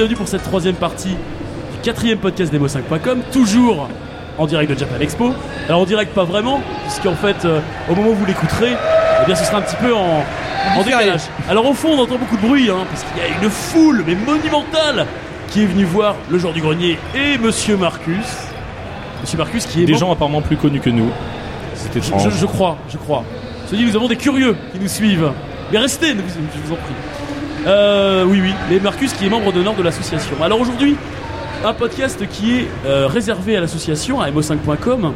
[0.00, 3.86] bienvenue pour cette troisième partie du quatrième podcast Demo5.com, toujours
[4.38, 5.34] en direct de Japan Expo.
[5.68, 8.72] Alors en direct pas vraiment, puisqu'en fait euh, au moment où vous l'écouterez,
[9.22, 10.24] eh bien ce sera un petit peu en,
[10.74, 11.20] en décalage.
[11.50, 14.02] Alors au fond on entend beaucoup de bruit, hein, parce qu'il y a une foule,
[14.06, 15.04] mais monumentale,
[15.50, 18.24] qui est venue voir le jour du grenier et Monsieur Marcus.
[19.20, 21.10] Monsieur Marcus qui est Des gens apparemment plus connus que nous.
[21.74, 23.22] C'était je, je- je crois, je crois.
[23.70, 25.30] Je dis, nous avons des curieux qui nous suivent.
[25.70, 26.94] Mais restez, je vous en prie.
[27.66, 30.36] Euh, oui, oui, mais Marcus qui est membre d'honneur de l'association.
[30.42, 30.96] Alors aujourd'hui,
[31.64, 35.12] un podcast qui est euh, réservé à l'association, à mo5.com.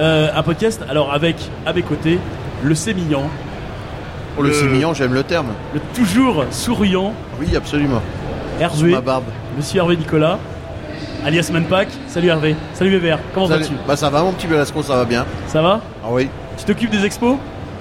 [0.00, 2.18] Euh, un podcast, alors avec, à mes côtés,
[2.62, 3.28] le sémillant,
[4.34, 5.48] Pour le sémillant, j'aime le terme.
[5.74, 8.00] le toujours souriant Oui, absolument.
[8.60, 9.24] Hervé, Ma barbe.
[9.56, 10.38] monsieur Hervé Nicolas,
[11.24, 11.88] alias Manpack.
[12.06, 15.26] Salut Hervé, salut Weber, comment vas-tu Bah ça va mon petit Velasco, ça va bien.
[15.48, 16.28] Ça va Ah oui.
[16.56, 17.36] Tu t'occupes des expos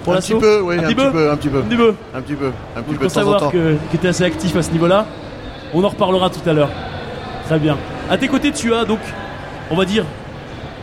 [0.08, 1.96] pour un petit peu, oui, un, petit peu, peu, un petit peu, Un petit peu.
[2.16, 3.50] un petit peu, un petit Pour peu de temps en savoir temps.
[3.52, 5.06] que, es assez actif à ce niveau-là.
[5.74, 6.70] On en reparlera tout à l'heure.
[7.46, 7.78] Très bien.
[8.10, 9.00] À tes côtés, tu as donc,
[9.70, 10.06] on va dire,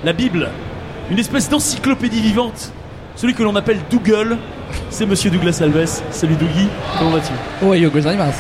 [0.05, 0.49] la Bible,
[1.11, 2.71] une espèce d'encyclopédie vivante.
[3.17, 4.37] Celui que l'on appelle Dougal,
[4.91, 6.03] c'est Monsieur Douglas Alves.
[6.11, 7.33] Salut Dougie, comment vas-tu?
[7.65, 8.39] Ohayo gozaimasu.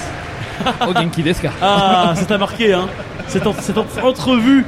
[0.88, 2.86] O genki desu ka Ah, ça t'a marqué, hein
[3.26, 4.64] Cette, en- cette en- entrevue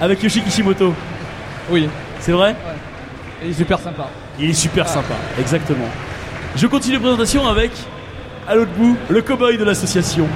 [0.00, 0.94] avec Yoshi Kishimoto.
[1.70, 1.86] Oui,
[2.20, 2.56] C'est vrai?
[3.44, 4.08] Il est super sympa.
[4.38, 5.86] Il est super sympa, exactement.
[6.56, 7.72] Je continue la présentation avec,
[8.46, 10.26] à l'autre bout, le cow-boy de l'association.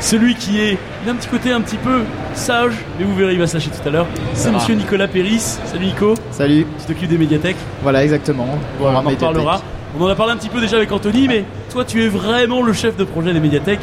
[0.00, 2.02] Celui qui est, il a un petit côté un petit peu
[2.34, 4.06] sage, mais vous verrez, il va se lâcher tout à l'heure.
[4.34, 5.58] C'est monsieur Nicolas Péris.
[5.64, 7.56] Salut Nico, Salut, tu t'occupes des médiathèques.
[7.82, 8.46] voilà exactement.
[8.80, 9.60] on en reparlera.
[9.98, 12.62] On en a parlé un petit peu déjà avec Anthony, mais toi tu es vraiment
[12.62, 13.80] le chef de projet des médiathèques.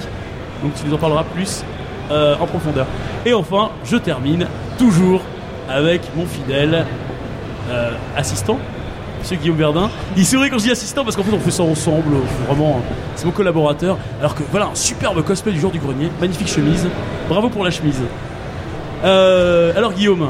[0.63, 1.63] Donc tu nous en parleras plus
[2.11, 2.85] euh, en profondeur.
[3.25, 4.47] Et enfin, je termine
[4.77, 5.21] toujours
[5.69, 6.85] avec mon fidèle
[7.69, 8.59] euh, assistant,
[9.25, 9.89] Monsieur Guillaume Verdun.
[10.15, 12.73] Il sourit quand je dis assistant parce qu'en fait on fait ça ensemble, euh, vraiment,
[12.75, 13.97] euh, c'est mon collaborateur.
[14.19, 16.87] Alors que voilà, un superbe cosplay du jour du grenier, magnifique chemise.
[17.27, 17.99] Bravo pour la chemise.
[19.03, 20.29] Euh, alors Guillaume,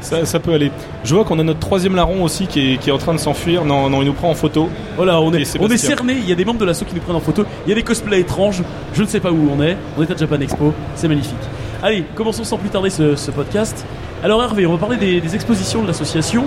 [0.00, 0.70] Ça, ça peut aller.
[1.02, 3.18] Je vois qu'on a notre troisième larron aussi qui est, qui est en train de
[3.18, 3.64] s'enfuir.
[3.64, 4.68] Non, non, il nous prend en photo.
[4.94, 6.12] Voilà, on Et est, on est cerné.
[6.12, 7.44] Il y a des membres de l'assaut qui nous prennent en photo.
[7.66, 8.62] Il y a des cosplays étranges.
[8.94, 9.76] Je ne sais pas où on est.
[9.98, 10.72] On est à Japan Expo.
[10.94, 11.34] C'est magnifique.
[11.82, 13.84] Allez, commençons sans plus tarder ce, ce podcast.
[14.22, 16.44] Alors Hervé, on va parler des, des expositions de l'association.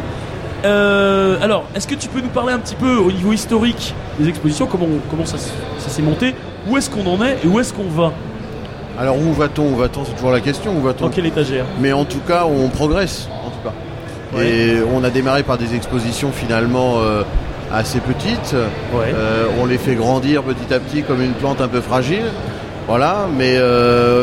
[0.65, 4.29] Euh, alors, est-ce que tu peux nous parler un petit peu au niveau historique des
[4.29, 6.35] expositions Comment, comment ça, s'est monté
[6.67, 8.13] Où est-ce qu'on en est et où est-ce qu'on va?
[8.97, 10.77] Alors où va-t-on Où va-t-on C'est toujours la question.
[10.77, 11.05] Où va-t-on?
[11.05, 11.65] Dans quelle étagère?
[11.81, 13.27] Mais en tout cas, on progresse.
[13.45, 14.37] En tout cas.
[14.37, 14.47] Ouais.
[14.47, 17.23] Et on a démarré par des expositions finalement euh,
[17.71, 18.55] assez petites.
[18.93, 19.13] Ouais.
[19.13, 22.25] Euh, on les fait grandir petit à petit comme une plante un peu fragile.
[22.87, 23.57] Voilà, mais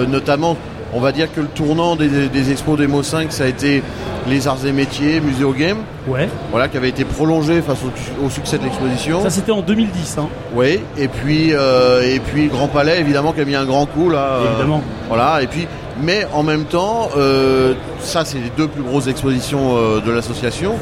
[0.07, 0.55] notamment,
[0.93, 3.83] on va dire que le tournant des, des expos Demo 5, ça a été
[4.29, 5.79] les arts et métiers, Muséo Game,
[6.09, 6.29] Ouais.
[6.51, 9.23] voilà, qui avait été prolongé face au, au succès de l'exposition.
[9.23, 13.41] Ça c'était en 2010, hein, Oui, et puis euh, et puis Grand Palais évidemment qui
[13.41, 14.19] a mis un grand coup là.
[14.41, 14.83] euh, évidemment.
[15.09, 15.67] voilà, et puis
[16.03, 19.75] mais en même temps, euh, ça c'est les deux plus grosses expositions
[20.05, 20.73] de l'association.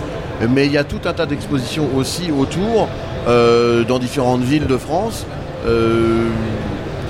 [0.50, 2.86] Mais il y a tout un tas d'expositions aussi autour
[3.26, 5.26] dans différentes villes de France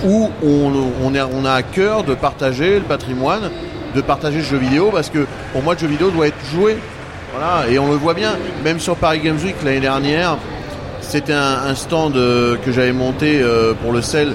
[0.06, 0.72] où on,
[1.04, 3.50] on, est- on a à cœur de partager le patrimoine,
[3.94, 6.76] de partager le jeu vidéo parce que pour moi le jeu vidéo doit être joué.
[7.32, 8.30] Voilà, et on le voit bien,
[8.64, 10.38] même sur Paris Games Week l'année dernière,
[11.00, 14.32] c'était un, un stand euh, que j'avais monté euh, pour le sel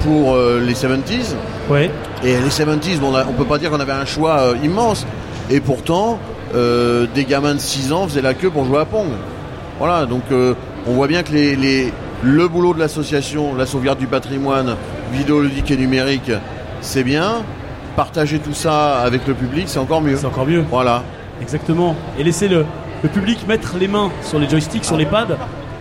[0.00, 1.34] pour euh, les 70s.
[1.70, 1.90] Ouais.
[2.24, 5.06] Et les 70s, bon, on, a- on peut pas dire qu'on avait un choix immense.
[5.50, 6.18] Et pourtant,
[6.54, 9.08] des gamins de 6 ans faisaient la queue pour jouer à Pong.
[9.78, 10.22] Voilà, donc
[10.86, 11.92] on voit bien que les, les-
[12.24, 14.76] le boulot de l'association, la sauvegarde du patrimoine
[15.12, 16.30] vidéoludique et numérique,
[16.80, 17.42] c'est bien.
[17.96, 20.16] Partager tout ça avec le public, c'est encore mieux.
[20.16, 20.64] C'est encore mieux.
[20.70, 21.02] Voilà,
[21.42, 21.94] Exactement.
[22.18, 22.64] Et laisser le,
[23.02, 25.26] le public mettre les mains sur les joysticks, sur les pads.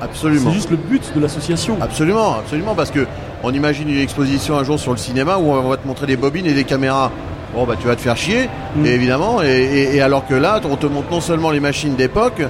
[0.01, 0.49] absolument.
[0.49, 1.77] C'est juste le but de l'association.
[1.81, 3.05] Absolument, absolument, parce que
[3.43, 6.17] on imagine une exposition un jour sur le cinéma où on va te montrer des
[6.17, 7.11] bobines et des caméras.
[7.53, 8.85] Bon bah tu vas te faire chier, Mm.
[8.85, 11.95] et évidemment, et, et- et alors que là, on te montre non seulement les machines
[11.95, 12.41] d'époque,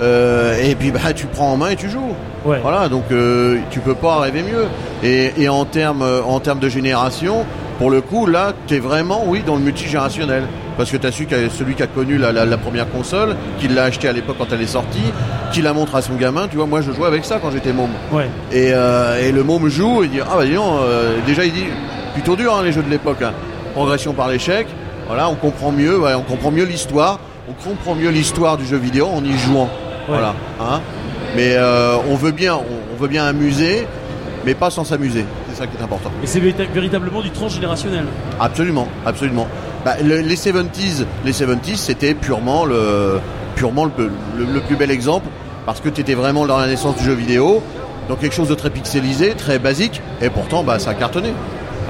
[0.00, 2.14] euh, et puis bah tu prends en main et tu joues.
[2.44, 2.58] Ouais.
[2.62, 4.66] Voilà, donc euh, tu peux pas rêver mieux.
[5.02, 7.46] Et, et en termes euh, en termes de génération,
[7.78, 10.44] pour le coup, là, tu es vraiment, oui, dans le multigénérationnel.
[10.76, 13.36] Parce que tu as su que celui qui a connu la, la- la première console,
[13.60, 15.12] qui l'a acheté à l'époque quand elle est sortie,
[15.52, 17.72] qui la montre à son gamin, tu vois, moi je jouais avec ça quand j'étais
[17.72, 17.90] môme.
[18.10, 18.28] Ouais.
[18.50, 21.52] Et, euh, et le môme joue et dit ah bah dis donc, euh, déjà il
[21.52, 21.66] dit
[22.12, 23.30] plutôt dur hein, les jeux de l'époque hein.
[23.72, 24.66] progression par l'échec
[25.06, 27.18] voilà on comprend mieux ouais, on comprend mieux l'histoire
[27.48, 29.68] on comprend mieux l'histoire du jeu vidéo en y jouant
[30.08, 30.80] voilà hein.
[31.36, 32.64] mais euh, on veut bien on,
[32.94, 33.86] on veut bien amuser
[34.44, 38.04] mais pas sans s'amuser c'est ça qui est important Et c'est véritablement du transgénérationnel.
[38.40, 39.46] absolument absolument
[39.84, 43.20] bah, le- les 70s les 70s c'était purement le
[43.54, 45.26] purement le, le- le plus bel exemple
[45.66, 47.62] parce que tu étais vraiment dans la naissance du jeu vidéo
[48.08, 51.32] donc quelque chose de très pixelisé très basique et pourtant bah ça a cartonné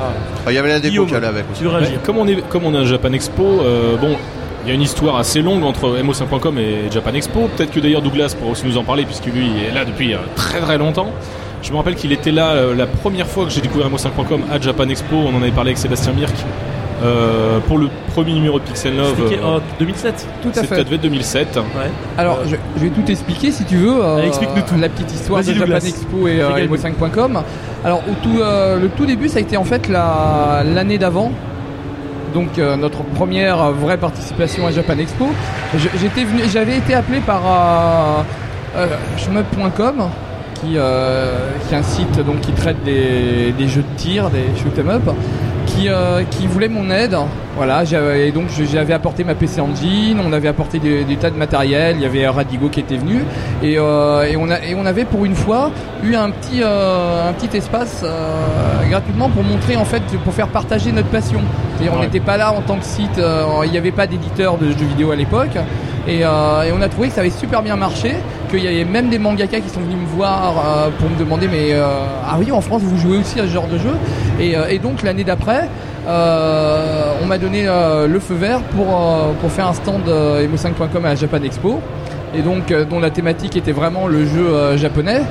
[0.00, 1.58] Ah, Il y avait la déco qui allait avec aussi.
[1.60, 4.16] tu veux Ouais, réagir comme on est comme on est à Japan Expo, euh, bon,
[4.64, 7.48] il y a une histoire assez longue entre mo5.com et Japan Expo.
[7.56, 10.18] Peut-être que d'ailleurs Douglas pourra aussi nous en parler puisque lui est là depuis euh,
[10.36, 11.08] très très longtemps.
[11.62, 14.60] Je me rappelle qu'il était là euh, la première fois que j'ai découvert mo5.com à
[14.60, 15.16] Japan Expo.
[15.16, 16.34] On en avait parlé avec Sébastien Mirk
[17.02, 19.14] euh, pour le premier numéro de Pixel Love.
[19.28, 20.76] C'était euh, en 2007 Tout à c'est- fait.
[20.76, 21.56] ça devait être 2007.
[21.56, 21.62] Ouais.
[22.16, 24.02] Alors, je, je vais tout expliquer si tu veux.
[24.02, 24.76] euh, explique-nous tout.
[24.80, 25.74] La petite histoire de Japan.
[25.76, 26.76] Expo et euh, Régale-nous.
[26.76, 27.42] Emo5.com.
[27.84, 31.32] Alors, au tout, euh, le tout début, ça a été en fait la- l'année d'avant.
[32.34, 35.28] Donc, euh, notre première vraie participation à Japan Expo.
[36.52, 38.22] J'avais été appelé par euh,
[38.76, 38.86] euh,
[40.60, 44.46] qui, euh, qui est un site donc qui traite des, des jeux de tir, des
[44.60, 45.02] shoot 'em up,
[45.74, 47.16] qui, euh, qui voulait mon aide.
[47.56, 51.30] Voilà, j'avais- et donc j'avais apporté ma PC Engine, on avait apporté des, des tas
[51.30, 53.22] de matériel, il y avait Radigo qui était venu,
[53.62, 55.70] et, euh, et, on, a, et on avait pour une fois
[56.02, 58.04] eu un petit, euh, un petit espace
[58.90, 61.40] gratuitement pour montrer en fait, pour faire partager notre passion.
[61.76, 62.06] C'est-à-dire, on Ouais.
[62.06, 63.20] n'était pas là en tant que site,
[63.64, 65.56] il n'y avait pas d'éditeur de jeux vidéo à l'époque,
[66.08, 68.14] et, et on a trouvé que ça avait super bien marché,
[68.54, 71.48] qu'il y avait même des mangaka qui sont venus me voir euh, pour me demander
[71.48, 71.86] mais euh,
[72.26, 73.94] ah oui en France vous jouez aussi à ce genre de jeu?
[74.40, 75.68] Et, euh, donc l'année d'après
[76.06, 78.86] on m'a donné le feu vert pour,
[79.40, 81.80] pour faire un stand euh, emo5.com à la Japan Expo.
[82.36, 85.22] Et donc dont la thématique était vraiment le jeu japonais.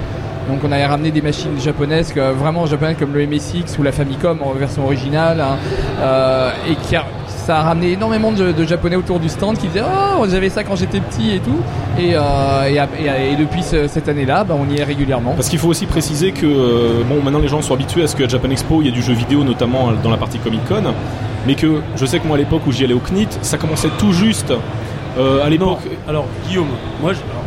[0.50, 4.42] Donc on avait ramené des machines japonaises vraiment japonaises comme le MSX ou la Famicom
[4.42, 7.04] en version originale hein, et qui a,
[7.46, 10.64] ça a ramené énormément de, de japonais autour du stand qui disaient oh j'avais ça
[10.64, 11.58] quand j'étais petit et tout
[12.00, 15.32] et, euh, et, ap- et- et depuis ce- cette année-là bah, on y est régulièrement.
[15.34, 18.16] Parce qu'il faut aussi préciser que euh, bon, maintenant les gens sont habitués à ce
[18.16, 20.84] qu'à Japan Expo il y a du jeu vidéo, notamment dans la partie Comic Con,
[21.46, 23.90] mais que je sais que moi à l'époque où j'y allais au CNIT, ça commençait
[23.98, 24.54] tout juste.
[25.18, 26.68] Euh, à l'époque, alors Guillaume,
[27.02, 27.44] moi je, alors,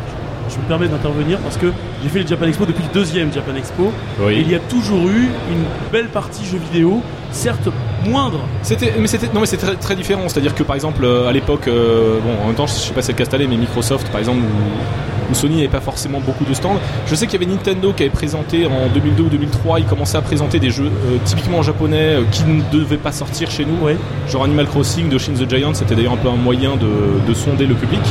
[0.49, 1.67] je- je me permets d'intervenir parce que
[2.03, 3.91] j'ai fait le Japan Expo depuis le deuxième Japan Expo.
[4.21, 4.35] Oui.
[4.35, 7.03] Et il y a toujours eu une belle partie jeux vidéo,
[7.33, 7.69] certes
[8.07, 8.41] moindre.
[8.63, 10.29] C'était, mais c'était, non mais c'est très, très différent.
[10.29, 13.03] C'est-à-dire que par exemple euh, à l'époque, euh, bon en même temps je sais pas
[13.03, 16.21] si c'est le cas cette année, mais Microsoft par exemple ou, Sony n'avait pas forcément
[16.21, 16.79] beaucoup de stands.
[17.07, 20.19] Je sais qu'il y avait Nintendo qui avait présenté en 2002 ou 2003, ils commençaient
[20.19, 23.85] à présenter des jeux euh, typiquement japonais qui ne devaient pas sortir chez nous.
[23.85, 23.97] Ouais.
[24.29, 27.35] Genre Animal Crossing de Shin the Giant, c'était d'ailleurs un peu un moyen de, de
[27.35, 28.03] sonder le public.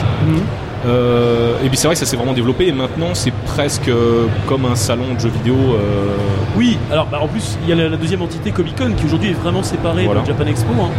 [0.85, 4.25] Euh, et puis c'est vrai que ça s'est vraiment développé et maintenant c'est presque euh,
[4.47, 5.55] comme un salon de jeux vidéo.
[5.55, 6.15] euh,
[6.55, 9.05] Oui, alors bah, en plus il y a la, la deuxième entité Comic Con qui
[9.05, 10.21] aujourd'hui est vraiment séparée Voilà.
[10.21, 10.69] de Japan Expo.
[10.79, 10.89] hein.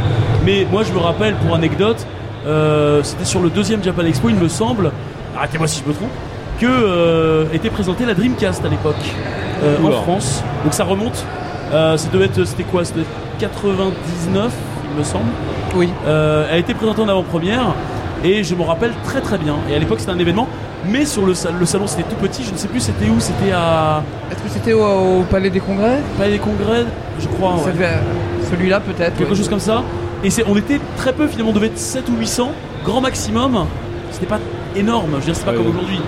[0.45, 2.05] Mais moi je me rappelle pour anecdote,
[2.47, 4.91] euh, c'était sur le deuxième Japan Expo il me semble,
[5.37, 6.11] arrêtez-moi si je me trompe,
[6.61, 8.95] que euh, était présentée la Dreamcast à l'époque
[9.63, 9.97] euh, en Oula.
[9.99, 10.43] France.
[10.65, 11.25] Donc ça remonte.
[11.73, 13.01] Euh, ça devait être, c'était quoi C'était
[13.39, 14.53] 99
[14.93, 15.27] il me semble.
[15.75, 15.91] Oui.
[16.07, 17.75] Euh, elle a été présentée en avant-première
[18.25, 19.57] et je me rappelle très très bien.
[19.71, 20.49] Et à l'époque c'était un événement,
[20.89, 23.19] mais sur le, sal- le salon c'était tout petit, je ne sais plus c'était où,
[23.21, 25.99] c'était à Est-ce que c'était au, au Palais des Congrès?
[26.19, 26.85] Palais des Congrès,
[27.21, 27.73] je crois, ouais.
[28.51, 29.17] Celui-là peut-être.
[29.17, 29.83] quelque chose comme ça.
[30.25, 32.53] Et on était très peu finalement, on devait être 7 ou 800,
[32.85, 33.67] grand maximum.
[34.11, 34.39] C'était pas
[34.75, 35.73] énorme, je veux dire, c'est pas Ouais, comme ouais.
[35.73, 36.01] aujourd'hui.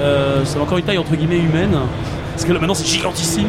[0.00, 1.76] Euh, c'est encore une taille entre guillemets humaine,
[2.32, 3.48] parce que là maintenant c'est gigantissime.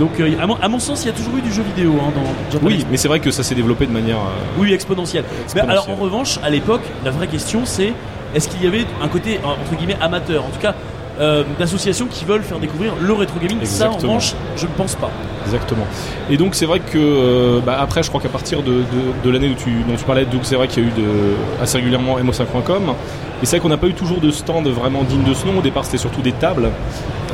[0.00, 1.94] Donc euh, à, mon, à mon sens, il y a toujours eu du jeu vidéo
[2.00, 2.88] hein, dans Japan Oui, Expo.
[2.90, 4.16] mais c'est vrai que ça s'est développé de manière.
[4.18, 5.24] euh, Oui, exponentielle.
[5.44, 5.64] Exponentielle.
[5.66, 7.92] Mais alors en revanche, à l'époque, la vraie question c'est
[8.34, 10.74] est-ce qu'il y avait un côté entre guillemets amateur, en tout cas
[11.20, 14.94] euh, d'associations qui veulent faire découvrir le rétro gaming Ça en revanche, je ne pense
[14.96, 15.10] pas.
[15.44, 15.86] Exactement.
[16.30, 18.82] Et donc c'est vrai que euh, bah, après je crois qu'à partir de, de,
[19.22, 21.62] de l'année où tu, dont tu parlais, donc c'est vrai qu'il y a eu de,
[21.62, 22.94] assez régulièrement mo5.com.
[23.42, 25.58] Et c'est vrai qu'on n'a pas eu toujours de stand vraiment digne de ce nom.
[25.58, 26.70] Au départ c'était surtout des tables.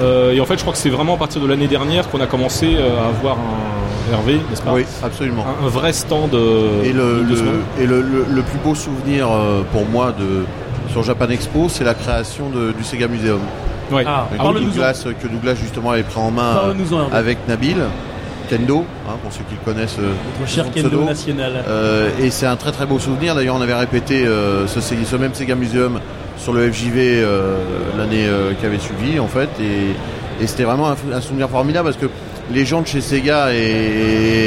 [0.00, 2.20] Euh, et en fait je crois que c'est vraiment à partir de l'année dernière qu'on
[2.20, 4.72] a commencé euh, à avoir un Hervé, n'est-ce pas?
[4.72, 5.44] Oui, absolument.
[5.62, 7.50] un, un vrai stand euh, Et, le, digne de ce nom.
[7.78, 10.44] le- et le, le- le plus beau souvenir euh, pour moi de,
[10.90, 13.38] sur Japan Expo, c'est la création de- du Sega Museum.
[13.90, 14.04] Ouais.
[14.06, 14.66] Ah, parle-nous-en.
[14.73, 16.73] Douglas, que Douglas justement avait pris en main euh,
[17.12, 17.76] avec Nabil,
[18.49, 19.97] Kendo, hein, pour ceux qui le connaissent.
[20.00, 21.04] euh, Notre cher Kendo pseudo.
[21.04, 21.64] national.
[21.68, 23.35] Euh, et c'est un très très beau souvenir.
[23.35, 26.00] D'ailleurs, on avait répété euh, ce, ce même Sega Museum
[26.37, 27.56] sur le FJV euh,
[27.99, 29.49] l'année euh, qui avait suivi, en fait.
[29.61, 32.06] Et, et c'était vraiment un, un souvenir formidable parce que
[32.52, 33.56] les gens de chez Sega, et,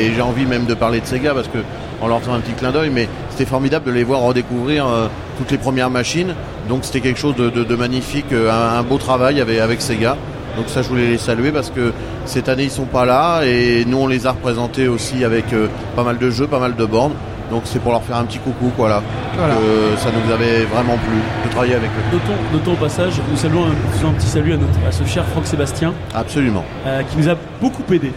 [0.08, 1.60] et j'ai envie même de parler de Sega parce que
[2.08, 5.52] leur fait un petit clin d'œil, mais c'était formidable de les voir redécouvrir euh, toutes
[5.52, 6.34] les premières machines.
[6.70, 9.82] Donc c'était quelque chose de, de- de magnifique, euh, un, un beau travail avec, avec
[9.82, 10.16] Sega.
[10.56, 11.92] Donc ça, je voulais les saluer parce que
[12.26, 15.68] cette année, ils sont pas là et nous, on les a représentés aussi avec euh,
[15.96, 17.14] pas mal de jeux, pas mal de bornes.
[17.52, 19.02] Donc c'est pour leur faire un petit coucou, voilà.
[19.38, 19.56] Voilà.
[19.56, 22.14] Que ça nous avait vraiment plu de travailler avec eux.
[22.18, 25.04] Notons, notons au passage, nous saluons, un- faisons un petit salut à, notre, à ce
[25.06, 26.64] cher Franck Sébastien Absolument.
[26.86, 28.12] euh, qui nous a beaucoup aidé.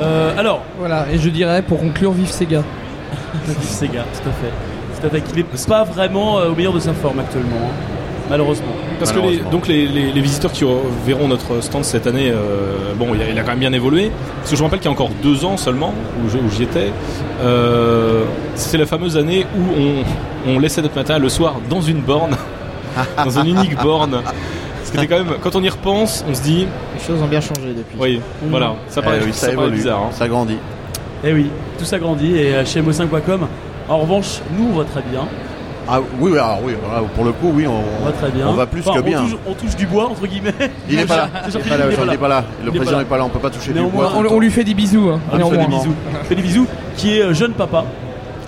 [0.00, 2.62] Euh, alors, Voilà, et je dirais pour conclure, vive Sega.
[3.62, 4.52] Sega, tout à fait.
[5.00, 5.20] Tout à fait.
[5.22, 7.56] Qu'il n'est pas vraiment euh, au meilleur de sa forme actuellement.
[7.56, 7.74] hein.
[8.30, 8.66] malheureusement.
[8.98, 10.64] Parce que les, donc les, les- les visiteurs qui
[11.04, 14.12] verront notre stand cette année, euh, bon, il a, il a quand même bien évolué.
[14.38, 15.92] Parce que je me rappelle qu'il y a encore deux ans seulement,
[16.24, 16.92] où j'y étais,
[17.42, 18.22] euh,
[18.54, 19.62] c'était la fameuse année où
[20.46, 22.36] on, on laissait notre matériel le soir dans une borne,
[23.24, 24.20] dans une unique borne.
[24.84, 27.26] Ce qui était quand même, quand on y repense, on se dit, Les choses ont
[27.26, 27.96] bien changé depuis.
[27.98, 30.00] oui, voilà, ça paraît, Eh oui, ça ça, paraît bizarre.
[30.06, 30.10] hein.
[30.12, 30.58] ça grandit.
[31.24, 33.46] Eh oui, tout ça grandit et euh, chez mo5.com,
[33.88, 35.20] en revanche, nous on va très bien.
[35.88, 38.46] Ah oui, oui, alors oui, voilà, pour le coup, oui, on, On va très bien.
[38.48, 39.20] on va plus Enfin, que bien.
[39.20, 40.54] On touche, on touche du bois entre guillemets.
[40.88, 41.28] Il est pas là.
[41.48, 41.84] Il est pas là,
[42.16, 42.44] pas pas.
[42.64, 44.12] Le Il président n'est pas là, on peut pas toucher du bois.
[44.30, 45.10] On, lui fait des bisous.
[45.10, 45.94] hein, On lui fait des bisous.
[46.24, 46.66] Fait des bisous.
[46.96, 47.84] Qui est euh, jeune papa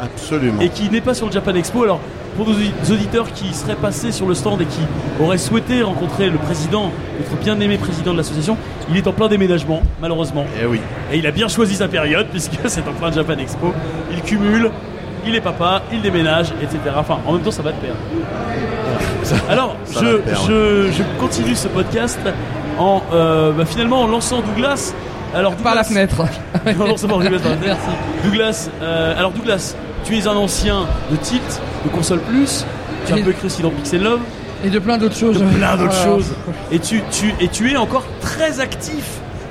[0.01, 0.61] Absolument.
[0.61, 1.83] et qui n'est pas sur le Japan Expo.
[1.85, 2.01] Alors,
[2.37, 4.81] pour nos auditeurs qui seraient passés sur le stand et qui
[5.21, 8.57] auraient souhaité rencontrer le président, notre bien-aimé président de l'association,
[8.91, 10.45] il est en plein déménagement, malheureusement.
[10.63, 10.81] Eh oui.
[11.13, 13.73] Et il a bien choisi sa période puisque c'est en plein Japan Expo.
[14.13, 14.71] Il cumule,
[15.27, 16.79] il est papa, il déménage, etc.
[16.97, 17.95] Enfin, en même temps, ça va de pair.
[19.49, 22.19] Alors, ça je, va de pair, je, je continue ce podcast
[22.79, 24.93] en euh, bah, finalement en lançant Douglas.
[25.35, 26.17] Alors, Par la Douglas- fenêtre.
[26.67, 27.49] Douglas par la fenêtre.
[27.65, 27.81] Merci.
[28.25, 29.75] Douglas, euh, alors Douglas,
[30.05, 32.65] tu es un ancien de Tilt, de Console Plus.
[33.07, 34.21] Tu as un peu écrit aussi dans Pixel Love,
[34.65, 35.39] Et de plein d'autres choses.
[35.39, 36.05] de plein d'autres Voilà.
[36.05, 36.33] choses.
[36.73, 39.05] Et tu, tu, et tu es encore très actif,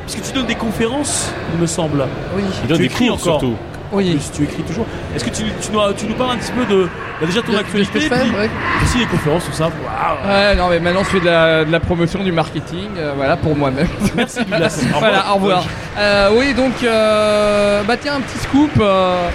[0.08, 2.06] puisque tu donnes des conférences, il me semble.
[2.36, 2.44] Oui.
[2.64, 3.40] Il donne Tu des écris cours encore.
[3.42, 3.56] surtout.
[3.92, 4.10] Oui.
[4.16, 4.88] Plus, tu écris toujours.
[5.16, 6.86] Est-ce que tu, tu, nous, tu nous parles un petit peu de
[7.22, 8.50] bah, déjà ton De- de actualité, je fais, puis ouais.
[8.84, 9.68] aussi les conférences, tout ça.
[10.26, 13.38] Ouais, non, mais maintenant je fais de la, de la promotion, du marketing, euh, voilà,
[13.38, 13.88] pour moi-même.
[14.16, 14.80] Merci Douglas.
[14.82, 15.00] Au revoir.
[15.00, 15.64] voilà, au revoir.
[16.00, 19.28] Euh, oui, donc, euh, bah tiens, un petit scoop euh,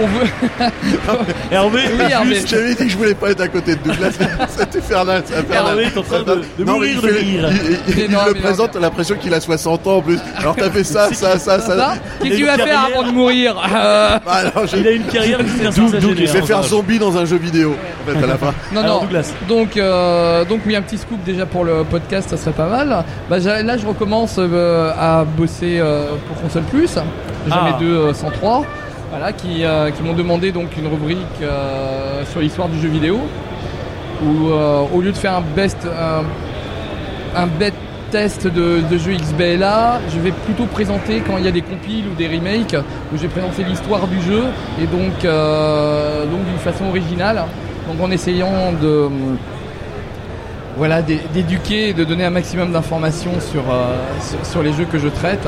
[0.00, 0.20] pour vous.
[1.50, 2.40] Hervé, Oui, Hervé.
[2.40, 4.10] dit que je voulais pas être à côté de Douglas.
[4.48, 5.78] C'était infernal, c'est infernal.
[5.80, 7.48] Hervé est en train de, de Non, mourir il, de rire.
[7.50, 10.18] il- il- Mais il non, le présente, t'as l'impression qu'il a 60 ans en plus.
[10.38, 11.76] Alors t'as fait ça, ça, ça, ça.
[11.76, 12.86] Ça Qu'est-ce que tu une vas faire carrière.
[12.98, 16.62] avant de mourir Euh, Ah, je, Il a une carrière qui qu'il je vais faire
[16.62, 17.74] zombie dans un jeu vidéo.
[18.06, 18.52] En fait, à la fin.
[18.72, 19.06] Non, Alors, non.
[19.06, 19.32] Douglas.
[19.48, 23.04] Donc, euh, donc oui, un petit scoop déjà pour le podcast, ça serait pas mal.
[23.28, 26.80] Bah, là, je recommence euh, à bosser euh, pour Console Plus.
[27.44, 27.70] Déjà Ah.
[27.78, 28.64] mes deux euh, 103.
[29.10, 33.18] Voilà, qui, euh, qui m'ont demandé donc une rubrique euh, sur l'histoire du jeu vidéo.
[34.22, 35.78] Où euh, au lieu de faire un best,
[37.34, 37.46] un,
[38.10, 42.04] test de, de jeux XBLA, je vais plutôt présenter quand il y a des compiles
[42.12, 42.74] ou des remakes
[43.12, 44.42] où je vais présenter l'histoire du jeu
[44.82, 47.44] et donc, donc d'une façon originale.
[47.88, 49.08] Donc en essayant de
[50.76, 53.62] voilà d'é- d'éduquer et de donner un maximum d'informations sur
[54.42, 55.46] sur les jeux que je traite.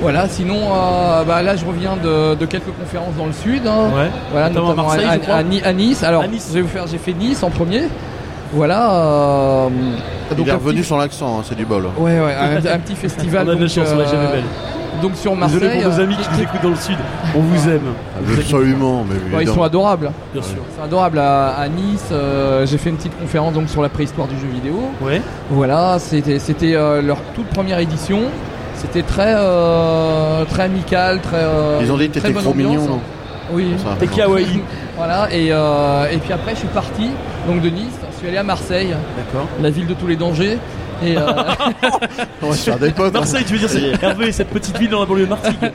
[0.00, 3.66] Voilà, sinon euh, bah là je reviens de, de quelques conférences dans le sud.
[3.66, 3.90] hein.
[3.96, 4.10] Ouais.
[4.30, 5.42] Voilà, Notamment à notamment
[5.78, 6.02] Nice.
[6.04, 6.46] Alors, À Nice.
[6.50, 7.82] je vais vous faire, j'ai fait Nice en premier.
[8.52, 8.90] Voilà.
[8.92, 9.68] euh,
[10.38, 11.84] Il est revenu petit- sur l'accent, hein, c'est du bol.
[11.98, 13.46] Ouais, ouais, un, un petit festival.
[13.48, 14.44] On a de la donc, chance, on l'a euh, jamais belle.
[15.02, 15.60] Donc sur Marseille.
[15.60, 16.96] Désolé pour nos euh, amis qui nous écoutent dans le sud.
[17.34, 17.82] On vous aime.
[18.38, 20.10] Absolument, mais ouais, ils sont adorables.
[20.32, 20.58] Bien sûr.
[20.76, 22.08] C'est adorable à, à Nice.
[22.12, 24.88] euh, j'ai fait une petite conférence donc sur la préhistoire du jeu vidéo.
[25.02, 25.20] Ouais.
[25.50, 28.20] Voilà, c'était c'était euh, leur toute première édition.
[28.76, 31.36] C'était très euh, très amical, très.
[31.38, 33.00] euh, Ils ont dit que très t'étais trop mignon, non
[33.52, 33.74] Oui.
[33.82, 34.60] Ça, T'es kawaii.
[34.96, 37.10] Voilà et euh, et puis après je suis parti
[37.46, 37.92] donc de Nice.
[38.12, 39.46] Je suis allé à Marseille, D'accord.
[39.60, 40.58] la ville de tous les dangers.
[41.04, 41.20] Et euh,
[42.42, 43.14] On va se faire des potes.
[43.14, 43.18] hein.
[43.18, 45.56] Marseille, tu veux dire, c'est Hervé, cette petite ville dans la banlieue de Martigues.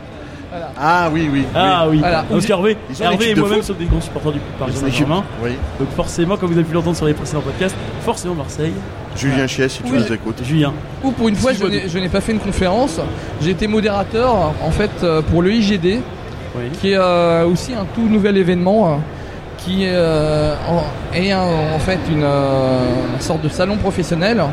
[0.80, 1.46] Ah oui, oui.
[1.56, 2.00] Ah oui.
[2.00, 2.24] Voilà.
[2.30, 4.74] Parce qu'Hervé Hervé et moi-même sommes des grands supporters du Paris.
[4.74, 5.24] Saint-Germain.
[5.44, 5.52] Oui.
[5.80, 8.74] Donc forcément, comme vous avez pu l'entendre sur les précédents podcasts, forcément Marseille.
[9.16, 10.00] Julien Chies, si tu Oui.
[10.00, 10.42] nous écoutes.
[10.44, 10.74] Julien.
[11.04, 13.00] ou pour une fois, Si je n'ai je n'ai pas fait une conférence.
[13.42, 16.00] J'ai été modérateur en fait euh, pour le IGD.
[16.54, 16.64] Oui.
[16.82, 18.96] qui est euh, aussi un tout nouvel événement euh,
[19.58, 20.54] qui euh,
[21.14, 22.80] est un- en fait une, euh,
[23.16, 24.44] une sorte de salon professionnel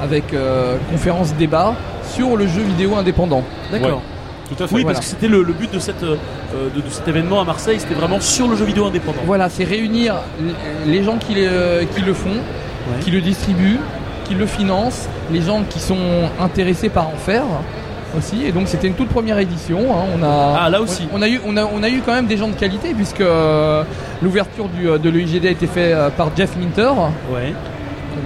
[0.00, 1.74] avec euh, conférence débat
[2.08, 3.42] sur le jeu vidéo indépendant.
[3.72, 4.00] D'accord.
[4.48, 4.74] Tout à fait.
[4.74, 4.96] Oui, Voilà.
[4.98, 6.16] parce que c'était le, le but de, cette, euh,
[6.74, 9.18] de, de cet événement à Marseille, c'était vraiment sur le jeu vidéo indépendant.
[9.26, 10.16] Voilà, c'est réunir
[10.86, 12.36] les- gens qui, le- qui le font,
[13.00, 13.78] qui le distribuent,
[14.26, 15.96] qui le financent, les gens qui sont
[16.40, 17.44] intéressés par en faire
[18.16, 18.44] aussi.
[18.46, 19.78] Et donc c'était une toute première édition.
[19.90, 20.04] hein.
[20.18, 21.08] On a, Ah, là aussi.
[21.12, 22.92] On, on a eu, on, a, on a eu quand même des gens de qualité
[22.94, 23.82] puisque euh,
[24.22, 26.90] l'ouverture euh, de l'EIGD a été faite euh, par Jeff Minter,
[27.32, 27.52] Ouais,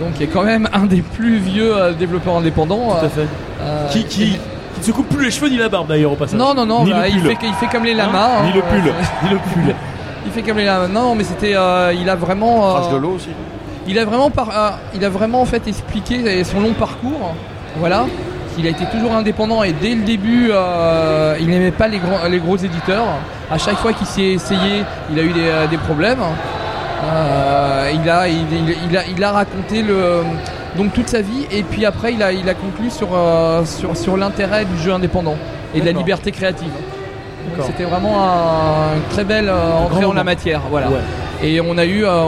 [0.00, 2.96] donc qui est quand même un des plus vieux développeurs indépendants.
[3.00, 3.26] tout à fait.
[3.90, 4.38] Qui, qui, qui
[4.78, 6.38] ne se coupe plus les cheveux ni la barbe d'ailleurs au passage.
[6.38, 8.42] Non, non, non, Ni bah, le il, fait, il fait comme les Hein lamas.
[8.44, 8.88] Ni hein, le pull.
[8.88, 8.92] euh,
[9.24, 9.74] Ni le pull.
[10.26, 10.88] il fait comme les lamas.
[10.88, 12.76] Non, mais c'était, euh, il a vraiment.
[12.76, 13.28] euh, de l'eau aussi.
[13.86, 17.34] Il a vraiment, par- euh, il a vraiment en fait expliqué son long parcours.
[17.76, 18.06] Voilà.
[18.58, 22.26] Il a été toujours indépendant et dès le début, euh, il n'aimait pas les, grands,
[22.28, 23.04] les gros éditeurs.
[23.50, 24.82] À chaque fois qu'il s'y est essayé,
[25.12, 26.18] il a eu des, des problèmes.
[27.04, 30.22] Euh, il, a, il, il- il a, il a raconté le,
[30.76, 33.96] donc toute sa vie et puis après il a, il a conclu sur, euh, sur,
[33.96, 35.36] sur l'intérêt du jeu indépendant
[35.74, 36.70] et de la liberté créative.
[37.64, 40.60] C'était vraiment un- une très belle euh, entrée en la matière.
[40.70, 40.88] Voilà.
[40.88, 40.98] Ouais.
[41.42, 42.24] Et on a eu, euh,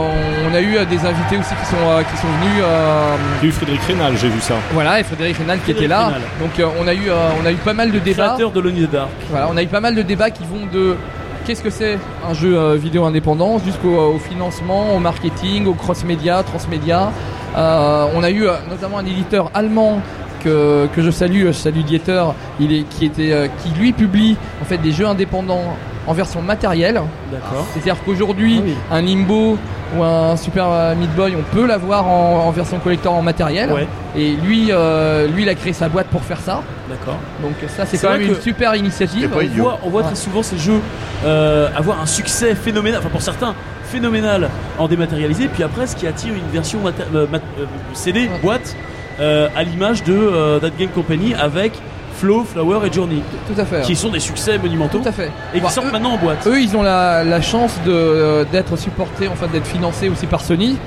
[0.49, 2.63] on a eu euh, des invités aussi qui sont, euh, qui sont venus.
[2.63, 4.53] euh, Il y a eu Frédéric Rénal, j'ai vu ça.
[4.73, 6.05] voilà, et Frédéric Rénal qui Frédéric était là.
[6.07, 6.21] Rénal.
[6.39, 8.23] Donc euh, on a eu, euh, on a eu pas mal de débats.
[8.35, 8.61] Créateur de.
[9.29, 10.95] Voilà, on a eu pas mal de débats qui vont de
[11.45, 16.43] qu'est-ce que c'est un jeu euh, vidéo indépendant jusqu'au euh, financement, au marketing, au cross-média,
[16.43, 17.11] transmédia.
[17.55, 20.01] Euh, on a eu euh, notamment un éditeur allemand
[20.43, 22.23] que, je salue, je salue Dieter,
[22.57, 25.75] qui, qui lui publie en fait des jeux indépendants
[26.07, 27.01] en version matérielle.
[27.31, 27.65] D'accord.
[27.73, 28.75] C'est-à-dire qu'aujourd'hui, Ah oui.
[28.91, 29.57] un Limbo
[29.95, 33.71] ou un Super euh, Meat Boy, on peut l'avoir en, en version collector en matériel.
[33.71, 33.87] Ouais.
[34.15, 36.61] Et lui, euh, lui, il a créé sa boîte pour faire ça.
[36.89, 37.17] D'accord.
[37.41, 39.29] Donc ça, c'est quand même une super initiative.
[39.35, 40.07] On voit, on voit Ouais.
[40.07, 40.79] très souvent ces jeux
[41.25, 43.53] euh, avoir un succès phénoménal, enfin pour certains
[43.85, 48.21] phénoménal en dématérialisé, puis après ce qui attire une version maté- euh, mat- euh, CD,
[48.21, 48.29] Ouais.
[48.41, 48.75] boîte,
[49.19, 51.73] euh, à l'image de euh, That Game Company avec
[52.21, 53.81] Flow, Flower et Journey, Tout à fait.
[53.81, 55.31] qui sont des succès monumentaux Tout à fait.
[55.53, 56.45] et qui Bah, sortent eux, maintenant en boîte.
[56.45, 60.41] eux, ils ont la, la chance de, euh, d'être supportés, enfin d'être financés aussi par
[60.41, 60.77] Sony.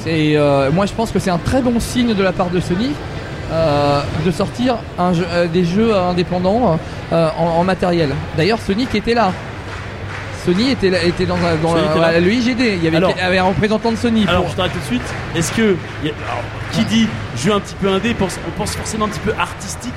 [0.00, 2.60] C'est, euh, moi, je pense que c'est un très bon signe de la part de
[2.60, 2.90] Sony
[3.52, 6.78] euh, de sortir un jeu- euh, des jeux indépendants
[7.12, 8.10] euh, en, en matériel.
[8.36, 9.32] D'ailleurs, Sony qui était là.
[10.44, 12.60] Sony était, là- était dans, Sony était le IGD.
[12.78, 14.24] Il y avait, Alors- un représentant de Sony.
[14.28, 15.14] Alors pour- je t'arrête tout de suite.
[15.36, 19.04] Est-ce que a- alors, qui dit jeu un petit peu indé, pense, on pense forcément
[19.04, 19.92] un petit peu artistique.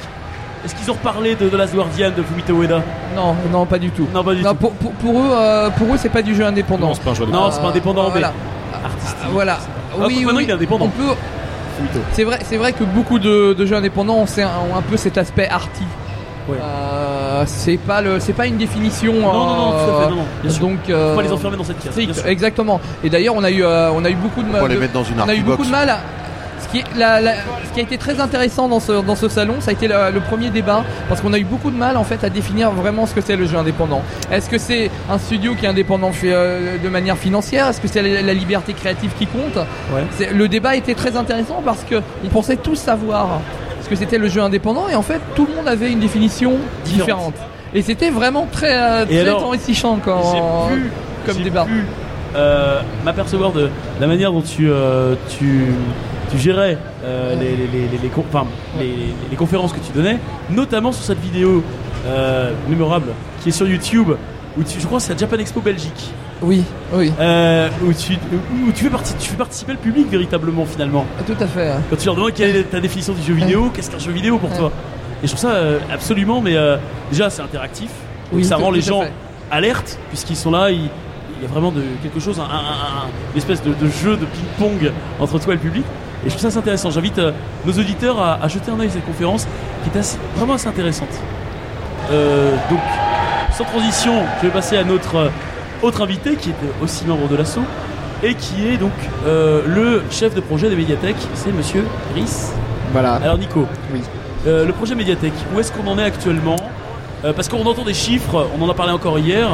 [0.65, 2.81] Est-ce qu'ils ont reparlé de The Last Guardian de Fumito Ueda?
[3.15, 4.07] Non, non, pas du tout.
[4.13, 4.55] Non, pas du Non, tout.
[4.57, 6.87] pour, pour, pour eux, euh, pour eux, c'est pas du jeu indépendant.
[6.87, 8.33] Non, c'est pas un jeu de Non, c'est pas indépendant, voilà.
[8.73, 9.17] mais artistique.
[9.23, 9.57] Ah, Voilà.
[9.61, 10.85] Ah, oui, maintenant, oui, il est indépendant.
[10.85, 11.13] On peut.
[11.77, 11.99] Fumito.
[12.13, 14.97] C'est vrai, c'est vrai que beaucoup de, de jeux indépendants ont, un, ont un peu
[14.97, 15.83] cet aspect arty.
[16.47, 16.57] Ouais.
[16.61, 19.13] Euh, c'est pas le, c'est pas une définition.
[19.13, 20.61] Non, non, non, tout à fait, non, non, bien sûr.
[20.67, 21.91] Donc, euh, Faut pas les enfermer dans cette case.
[21.91, 22.79] strict, exactement.
[23.03, 24.61] Et d'ailleurs, on a eu, euh, on a eu beaucoup de mal.
[24.61, 25.89] pas les de- mettre dans une on a eu beaucoup de mal.
[25.89, 25.99] à-
[26.65, 29.29] Ce qui, est, la- la- ce qui a été très intéressant dans ce, dans ce
[29.29, 31.95] salon, ça a été le, le premier débat, parce qu'on a eu beaucoup de mal
[31.97, 34.01] en fait à définir vraiment ce que c'est le jeu indépendant.
[34.31, 37.67] Est-ce que c'est un studio qui est indépendant euh, de manière financière?
[37.67, 39.55] Est-ce que c'est la, liberté créative qui compte?
[39.93, 40.29] Ouais.
[40.33, 43.39] Le débat était très intéressant parce que on pensait tous savoir
[43.83, 46.53] ce que c'était le jeu indépendant, et en fait tout le monde avait une définition
[46.85, 47.05] Différente.
[47.05, 47.35] différente.
[47.73, 49.41] Et c'était vraiment très, euh, très alors,
[50.03, 50.69] quand,
[51.27, 51.65] comme débat.
[51.65, 51.83] pu,
[52.35, 55.65] euh, m'apercevoir de la manière dont tu, euh, tu,
[56.31, 58.45] tu gérais euh, les, enfin,
[59.37, 60.17] conférences que tu donnais,
[60.49, 61.63] notamment sur cette vidéo
[62.07, 63.07] euh, mémorable
[63.41, 64.09] qui est sur YouTube,
[64.57, 66.11] où tu, je crois que c'est à Japan Expo Belgique,
[66.41, 70.65] Oui, oui, euh, où, tu, où tu, fais partie, tu fais participer le public véritablement
[70.65, 71.05] finalement.
[71.25, 71.71] tout à fait.
[71.89, 74.37] Quand tu leur demandes quelle est ta définition du jeu vidéo, qu'est-ce qu'un jeu vidéo
[74.37, 74.71] pour toi?
[75.23, 76.77] Et je trouve ça euh, absolument, mais euh,
[77.11, 77.89] déjà c'est interactif,
[78.31, 79.03] Oui, ça rend les gens
[79.51, 80.89] alertes puisqu'ils sont là, ils-
[81.37, 84.15] il y a vraiment de, quelque chose, un, un- un- une espèce de, de jeu
[84.15, 85.83] de ping-pong entre toi et le public.
[86.25, 86.89] Et je trouve ça assez intéressant.
[86.91, 87.31] J'invite euh,
[87.65, 89.47] nos auditeurs à, à jeter un œil à cette conférence
[89.83, 91.09] qui est assez- vraiment assez intéressante.
[92.11, 92.79] Euh, donc,
[93.55, 95.29] sans transition, je vais passer à notre euh,
[95.81, 97.63] autre invité qui est aussi membre de l'assaut
[98.23, 98.93] et qui est donc
[99.33, 101.85] le chef de projet des médiathèques, c'est monsieur
[102.15, 102.51] Rhys.
[102.93, 103.15] Voilà.
[103.15, 104.01] Alors Nico, Oui.
[104.45, 106.55] le projet médiathèque, où est-ce qu'on en est actuellement?
[107.35, 109.49] Parce qu'on entend des chiffres, on en a parlé encore hier.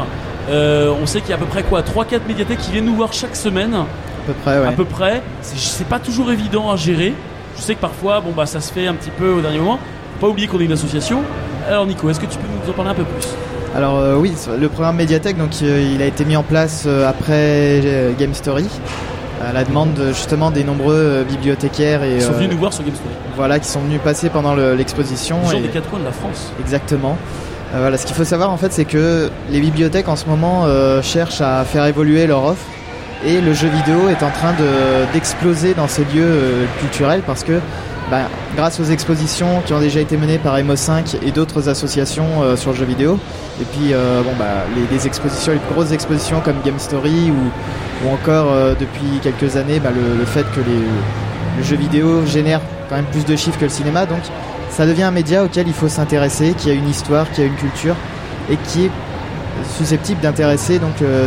[0.49, 1.81] Euh, on sait qu'il y a à peu près quoi?
[1.81, 3.75] 3-4 médiathèques qui viennent nous voir chaque semaine,
[4.33, 4.67] peu près, ouais.
[4.67, 5.21] à peu près.
[5.41, 7.13] C'est- pas toujours évident à gérer.
[7.57, 9.77] Je sais que parfois, bon bah ça se fait un petit peu au dernier moment.
[10.19, 11.21] Faut pas oublier qu'on est une association.
[11.67, 13.27] Alors Nico, est-ce que tu peux nous en parler un peu plus?
[13.75, 17.07] Alors euh, oui, le programme Médiathèque, donc euh, il a été mis en place euh,
[17.09, 17.81] après
[18.19, 18.67] Game Story,
[19.47, 22.83] à la demande de, justement des nombreux bibliothécaires et Ils sont venus nous voir sur
[22.83, 23.13] Game Story.
[23.35, 25.37] voilà qui sont venus passer pendant le- l'exposition.
[25.49, 26.51] Gens et- des quatre coins de la France.
[26.59, 27.17] Exactement.
[27.73, 30.65] Voilà, ce qu'il faut savoir en fait, c'est que les bibliothèques en ce moment
[31.01, 32.65] cherchent à faire évoluer leur offre
[33.25, 37.43] et le jeu vidéo est en train de- d'exploser dans ces lieux euh, culturels parce
[37.43, 37.59] que
[38.09, 38.23] bah,
[38.57, 42.71] grâce aux expositions qui ont déjà été menées par Emo5 et d'autres associations euh, sur
[42.71, 43.19] le jeu vidéo,
[43.61, 48.47] et puis euh, bon, bah, les, expositions, les grosses expositions comme Game Story ou, encore
[48.79, 53.35] depuis quelques années bah, le, fait que le jeu vidéo génère quand même plus de
[53.35, 54.21] chiffres que le cinéma, donc
[54.71, 57.53] ça devient un média auquel il faut s'intéresser, qui a une histoire, qui a une
[57.53, 57.95] culture
[58.49, 58.91] et qui est
[59.77, 60.79] susceptible d'intéresser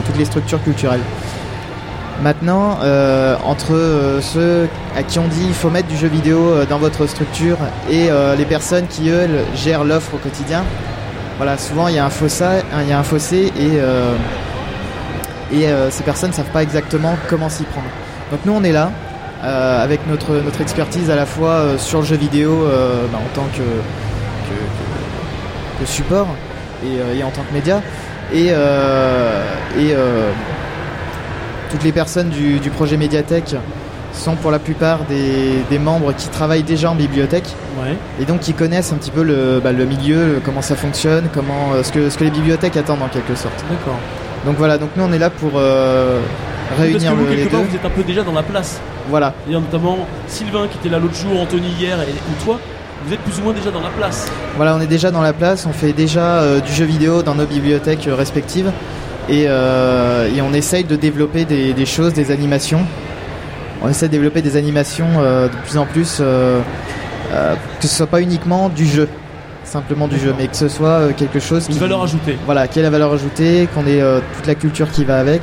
[0.05, 1.01] toutes les structures culturelles.
[2.23, 6.39] Maintenant, euh, entre euh, ceux à qui on dit il faut mettre du jeu vidéo
[6.39, 7.59] euh, dans votre structure
[7.91, 10.63] et les personnes qui eux gèrent l'offre au quotidien,
[11.37, 12.45] voilà, souvent il y a un fossé,
[12.83, 13.79] il y a un fossé et
[15.55, 17.87] et ces personnes ne savent pas exactement comment s'y prendre.
[18.31, 18.91] Donc nous on est là
[19.43, 22.67] avec notre notre expertise à la fois sur le jeu vidéo
[23.13, 23.63] bah, en tant que
[25.81, 26.29] que, support
[26.85, 27.83] et, et en tant que média
[28.33, 29.95] et et
[31.75, 33.57] toutes les personnes du, du projet médiathèque
[34.13, 37.49] sont pour la plupart des, des membres qui travaillent déjà en bibliothèque
[37.83, 37.97] Ouais.
[38.21, 41.73] et donc qui connaissent un petit peu le, bah, le milieu, comment ça fonctionne, comment
[41.75, 43.65] euh, ce que ce que les bibliothèques attendent en quelque sorte.
[43.69, 43.99] D'accord.
[44.47, 46.21] Donc voilà, donc nous on est là pour euh,
[46.69, 47.67] Parce réunir que vous, le- les part, deux.
[47.67, 48.81] vous êtes un peu déjà dans la place.
[49.11, 52.61] Voilà, Et notamment Sylvain qui était là l'autre jour, Anthony hier, et, ou toi,
[53.05, 54.29] vous êtes plus ou moins déjà dans la place.
[54.57, 57.35] voilà, on est déjà dans la place, on fait déjà euh, du jeu vidéo dans
[57.35, 58.71] nos bibliothèques euh, respectives
[59.29, 62.85] et, euh, et on essaye de développer des, des choses, des animations.
[63.83, 66.61] On essaie de développer des animations euh, de plus en plus, euh,
[67.33, 69.09] euh, que ce soit pas uniquement du jeu,
[69.65, 72.37] simplement du jeu, mais que ce soit euh, quelque chose Une qui, valeur ajoutée.
[72.47, 75.43] voilà, qui ait la valeur ajoutée, qu'on ait euh, toute la culture qui va avec.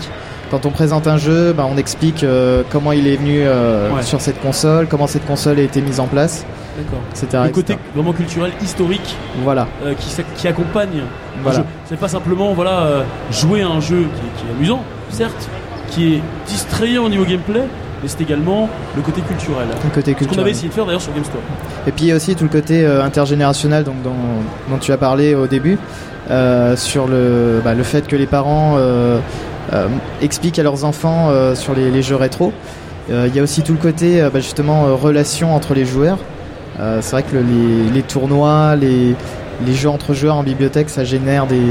[0.51, 4.01] Quand on présente un jeu, bah, on explique euh, comment il est venu euh, Ouais.
[4.03, 6.45] sur cette console, comment cette console a été mise en place,
[6.77, 6.99] D'accord.
[7.45, 7.79] Le côté etc.
[7.95, 9.93] vraiment culturel, historique, Voilà, euh,
[10.35, 11.03] qui, accompagne
[11.41, 11.59] Voilà.
[11.59, 11.65] jeu.
[11.85, 15.49] C'est pas simplement voilà, jouer à un jeu qui est, qui est amusant, certes,
[15.89, 17.61] qui est distrayant au niveau gameplay,
[18.03, 19.67] mais c'est également le côté culturel.
[19.69, 20.39] le côté Ce qu'on culturel.
[20.41, 21.41] avait essayé de faire d'ailleurs sur Game Store.
[21.87, 24.11] Et puis il y a aussi tout le côté intergénérationnel donc, dont,
[24.69, 25.77] dont tu as parlé au début,
[26.29, 29.19] euh, sur le, bah, le fait que les parents euh,
[30.21, 32.52] expliquent à leurs enfants euh, sur les, les jeux rétro.
[33.10, 35.86] Euh, Il y a aussi tout le côté euh, bah, justement euh, relation entre les
[35.86, 36.17] joueurs.
[36.80, 39.15] Euh, C'est vrai que le- les, les tournois, les,
[39.65, 41.62] les jeux entre joueurs en bibliothèque, ça génère des,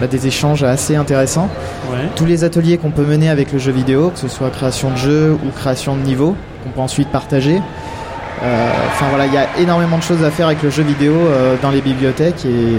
[0.00, 1.48] bah, des échanges assez intéressants.
[1.90, 1.98] Ouais.
[2.16, 4.96] Tous les ateliers qu'on peut mener avec le jeu vidéo, que ce soit création de
[4.96, 7.60] jeu ou création de niveau, qu'on peut ensuite partager.
[8.42, 11.12] Euh, Enfin voilà, il y a énormément de choses à faire avec le jeu vidéo
[11.14, 12.76] euh, dans les bibliothèques et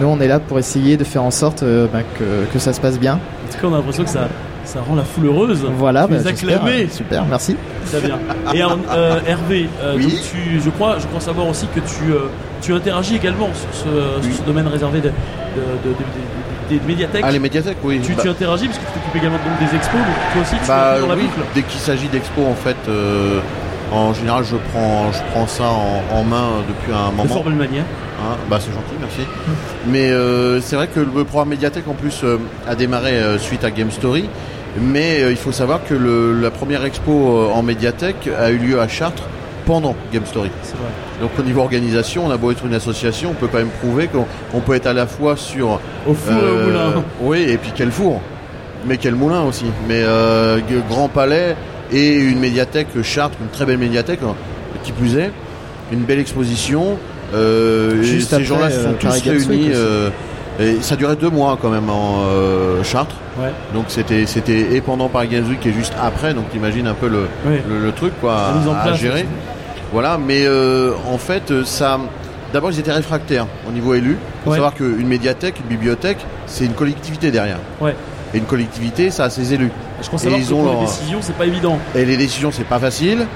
[0.00, 2.72] nous on est là pour essayer de faire en sorte euh, bah, que, que ça
[2.72, 3.14] se passe bien.
[3.14, 4.28] En tout cas, on a l'impression que ça,
[4.64, 5.64] ça rend la foule heureuse.
[5.76, 6.88] Voilà, tu bah, les acclamés.
[6.90, 7.56] super, merci.
[7.90, 8.18] Très bien.
[8.54, 10.02] Et euh, Hervé, euh, Oui.
[10.04, 12.28] donc tu, je crois, je crois savoir aussi que tu, euh,
[12.62, 16.80] tu interagis également sur ce, sur ce domaine réservé de, de- de- de- de- des
[16.86, 17.24] médiathèques.
[17.26, 18.00] Ah, les médiathèques, oui.
[18.02, 20.54] tu, Bah- tu interagis parce que tu t'occupes également donc, des expos, donc toi aussi
[20.62, 21.46] tu Bah es dans la oui, boucle.
[21.54, 23.40] dès qu'il s'agit d'expo, en fait, euh,
[23.94, 27.28] en général, je prends, je prends ça en, en main depuis un De moment.
[27.34, 27.84] fort belle manière.
[28.20, 29.22] Hein, bah c'est gentil, merci.
[29.88, 33.64] Mais euh, c'est vrai que le programme médiathèque en plus euh, a démarré euh, suite
[33.64, 34.28] à Game Story.
[34.80, 38.58] Mais euh, il faut savoir que le- la première expo euh, en médiathèque a eu
[38.58, 39.24] lieu à Chartres
[39.66, 40.50] pendant Game Story.
[40.62, 40.88] C'est vrai.
[41.20, 44.06] Donc au niveau organisation, on a beau être une association, on peut quand même prouver
[44.08, 47.02] qu'on on peut être à la fois sur Au four et au euh, moulin.
[47.20, 48.20] Oui, et puis quel four,
[48.86, 49.66] mais quel moulin aussi.
[49.88, 51.54] Mais euh, Grand Palais
[51.92, 54.34] et une médiathèque Chartres, une très belle médiathèque, hein,
[54.82, 55.30] qui plus est,
[55.92, 56.96] une belle exposition.
[57.34, 59.70] Euh, Juste ces gens-là se euh, sont tous Games Week réunis.
[59.74, 60.10] euh,
[60.60, 63.16] et ça durait deux mois quand même en euh, Chartres.
[63.40, 63.48] Ouais.
[63.72, 66.34] Donc c'était c'était et pendant Paris Games Week et juste après.
[66.34, 69.24] Donc t'imagines un peu le, le, le truc quoi en à, à gérer.
[69.92, 71.98] Voilà, mais euh, en fait, euh, ça.
[72.52, 74.16] D'abord, ils étaient réfractaires au niveau élu.
[74.18, 74.56] Il faut Ouais.
[74.56, 77.56] savoir qu'une médiathèque, une bibliothèque, c'est une collectivité derrière.
[77.80, 77.94] Ouais.
[78.34, 79.70] Et une collectivité, ça a ses élus.
[80.02, 81.78] Je crois savoir ils que ont pour leur- les décisions, c'est pas évident.
[81.94, 83.26] Et les décisions, c'est pas facile.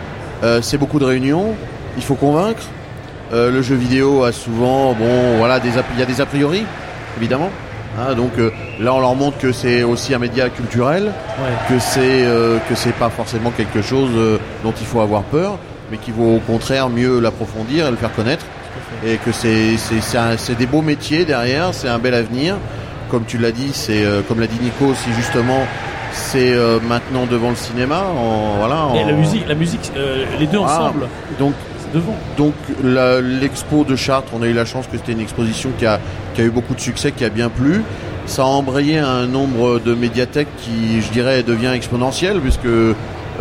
[0.43, 1.55] Euh, c'est beaucoup de réunions.
[1.97, 2.63] Il faut convaincre.
[3.33, 6.27] Euh, le jeu vidéo a souvent, bon, voilà, des a- il y a des a
[6.27, 6.65] priori,
[7.17, 7.51] évidemment.
[7.99, 11.45] Hein, donc euh, là, on leur montre que c'est aussi un média culturel, Ouais.
[11.69, 12.27] que c'est
[12.69, 14.11] que c'est pas forcément quelque chose
[14.63, 15.59] dont il faut avoir peur,
[15.91, 18.45] mais qu'il vaut au contraire mieux l'approfondir et le faire connaître.
[19.07, 22.57] Et que c'est c'est des beaux métiers derrière, c'est un bel avenir.
[23.11, 25.61] Comme tu l'as dit, c'est comme l'a dit Nico aussi justement,
[26.17, 28.05] c'est euh, maintenant devant le cinéma.
[28.17, 28.89] En, voilà.
[28.97, 31.07] Et en- la musique, la musique, euh, les deux Ah, ensemble,
[31.39, 32.15] Donc c'est devant.
[32.37, 35.87] donc la- l'expo de Chartres, on a eu la chance que c'était une exposition qui
[35.87, 36.01] a,
[36.35, 37.83] qui a eu beaucoup de succès, qui a bien plu.
[38.27, 42.95] Ça a embrayé un nombre de médiathèques qui, je dirais, devient exponentiel, puisque, euh,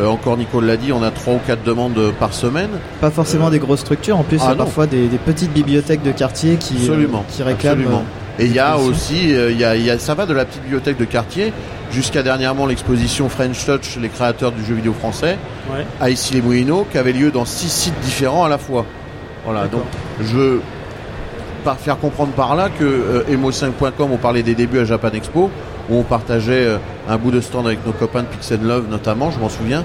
[0.06, 2.70] encore Nicole l'a dit, on a trois ou quatre demandes par semaine.
[3.02, 4.64] Pas forcément des grosses structures, en plus ah il y a non.
[4.66, 7.26] parfois des, des petites bibliothèques de quartier qui, euh, Absolument.
[7.30, 7.80] qui réclament.
[7.80, 8.04] absolument.
[8.40, 10.46] Et il y a aussi, euh, il y a, y a- ça va de la
[10.46, 11.54] petite bibliothèque de quartier
[11.92, 15.38] jusqu'à dernièrement l'exposition French Touch, les créateurs du jeu vidéo français,
[15.74, 15.86] Ouais.
[16.02, 18.86] à Issy-les-Moulineaux, qui avait lieu dans six sites différents à la fois.
[19.46, 19.84] Voilà, donc
[20.20, 20.62] je veux
[21.64, 25.50] par- faire comprendre par là que euh, emo5.com, on parlait des débuts à Japan Expo,
[25.90, 29.32] où on partageait euh, un bout de stand avec nos copains de Pixel Love notamment,
[29.32, 29.84] je m'en souviens.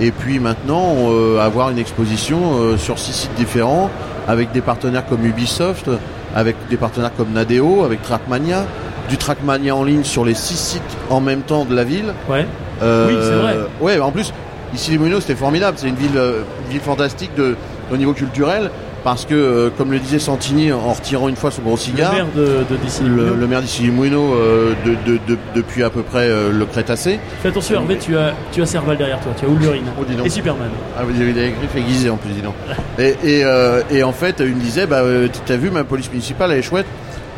[0.00, 3.88] Et puis maintenant, euh, avoir une exposition euh, sur six sites différents,
[4.28, 5.88] avec des partenaires comme Ubisoft,
[6.36, 8.66] avec des partenaires comme Nadeo, avec Trackmania,
[9.08, 12.12] du Trackmania en ligne sur les six sites en même temps de la ville.
[12.28, 12.46] Ouais.
[12.82, 13.56] Euh, Oui, c'est vrai.
[13.80, 14.32] Ouais, en plus,
[14.74, 15.78] ici les Moulineaux, c'était formidable.
[15.80, 17.56] C'est une ville, euh, une ville fantastique de,
[17.90, 18.70] au niveau culturel,
[19.06, 22.12] parce que, euh, comme le disait Santini en retirant une fois son gros Le cigare,
[22.12, 23.02] maire de, de DC.
[23.06, 27.20] le, le maire euh, de, de- de- depuis à peu près euh, le Crétacé.
[27.40, 29.84] Fais attention, Hervé, tu as, tu as Serval derrière toi, tu as Wolverine.
[29.96, 30.24] Oh.
[30.24, 30.68] Et Superman.
[30.98, 32.54] Ah, vous avez des griffes aiguisées en plus, dis donc.
[32.98, 36.10] Et, et, euh, et en fait, il me disait, bah, euh, t'as vu ma police
[36.10, 36.86] municipale, elle est chouette.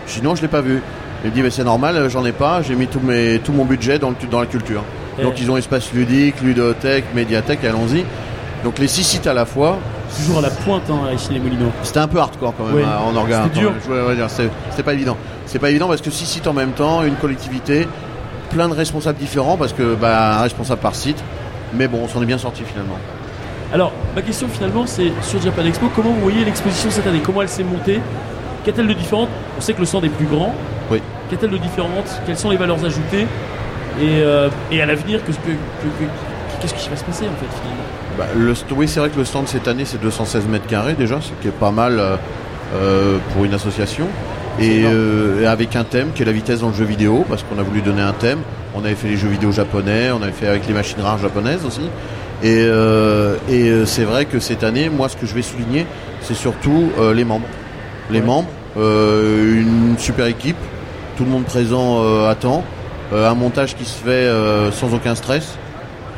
[0.07, 0.81] Je dis non, je l'ai pas vue.
[1.23, 3.53] Il me dit, mais c'est normal, euh, j'en ai pas, j'ai mis tout, mes, tout
[3.53, 4.85] mon budget dans, le, dans la culture.
[5.19, 8.05] Et Donc ils ont espace ludique, ludothèque, médiathèque, allons-y.
[8.65, 9.79] Donc les six sites à la fois,
[10.17, 11.71] Toujours à la pointe, hein, ici les Moulineaux.
[11.83, 12.83] c'était un peu hardcore quand même Ouais.
[12.85, 13.45] hein, en organe.
[13.45, 13.73] C'était dur.
[14.15, 15.17] Dire, c'est- C'était pas évident.
[15.47, 17.87] C'est pas évident parce que six sites en même temps, une collectivité,
[18.51, 21.23] plein de responsables différents parce que bah, un responsable par site.
[21.75, 22.97] Mais bon, on s'en est bien sorti finalement.
[23.73, 27.21] Alors, ma question finalement, c'est sur Japan Expo, comment vous voyez l'exposition cette année?
[27.25, 28.01] Comment elle s'est montée?
[28.65, 29.29] Qu'a-t-elle de différente?
[29.59, 30.55] On sait que le stand est plus grand.
[30.91, 31.01] Oui.
[31.31, 32.07] Qu'a-t-elle de différente?
[32.25, 33.27] Quelles sont les valeurs ajoutées?
[34.01, 37.37] Et, euh, et à l'avenir, qu'est-ce que, que- que- qu'est-ce qui va se passer en
[37.39, 37.83] fait finalement?
[38.19, 41.21] Bah, le oui, c'est vrai que le stand cette année c'est 216 mètres carrés déjà,
[41.21, 42.17] ce qui est pas mal euh,
[42.75, 44.07] euh, pour une association.
[44.61, 47.45] Et, euh, et avec un thème qui est la vitesse dans le jeu vidéo, parce
[47.45, 48.41] qu'on a voulu donner un thème.
[48.75, 51.65] On avait fait les jeux vidéo japonais, on avait fait avec les machines rares japonaises
[51.65, 51.83] aussi.
[52.43, 55.87] Et, euh, et c'est vrai que cette année, moi, ce que je vais souligner,
[56.23, 57.47] c'est surtout euh, les membres.
[58.11, 58.27] Les Ouais.
[58.27, 60.57] membres, une super équipe,
[61.17, 62.65] tout le monde présent à temps,
[63.13, 64.29] un montage qui se fait
[64.73, 65.57] sans aucun stress.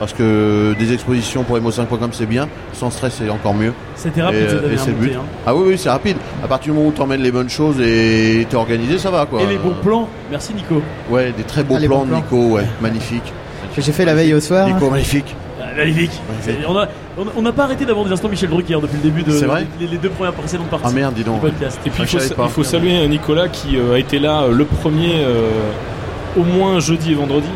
[0.00, 3.72] Parce que des expositions pour mo5.com c'est bien, sans stress c'est encore mieux.
[3.94, 5.12] C'était rapide Et, euh, et c'est le but.
[5.14, 5.20] hein.
[5.46, 6.16] Ah oui, oui, c'est rapide.
[6.42, 9.26] À partir du moment où tu emmènes les bonnes choses et t'es organisé, ça va
[9.26, 9.42] quoi.
[9.42, 10.82] Et les bons plans, merci Nico.
[11.10, 12.16] Ouais, des très beaux Ah, plans bons de plans.
[12.16, 13.32] Nico, ouais, magnifique.
[13.76, 14.66] Que j'ai fait la veille au soir.
[14.66, 15.36] Nico, magnifique.
[15.62, 16.10] Ah, magnifique.
[17.36, 19.86] On n'a pas arrêté d'avoir des instants Michel Drucker depuis le début de vrai les,
[19.86, 21.42] les deux premières précédentes parties Ah merde, dis donc.
[21.42, 21.78] podcast.
[21.84, 24.64] Et puis Ah, il faut, il saluer Nicolas qui euh, a été là euh, le
[24.64, 25.50] premier, euh,
[26.38, 27.48] au moins jeudi et vendredi.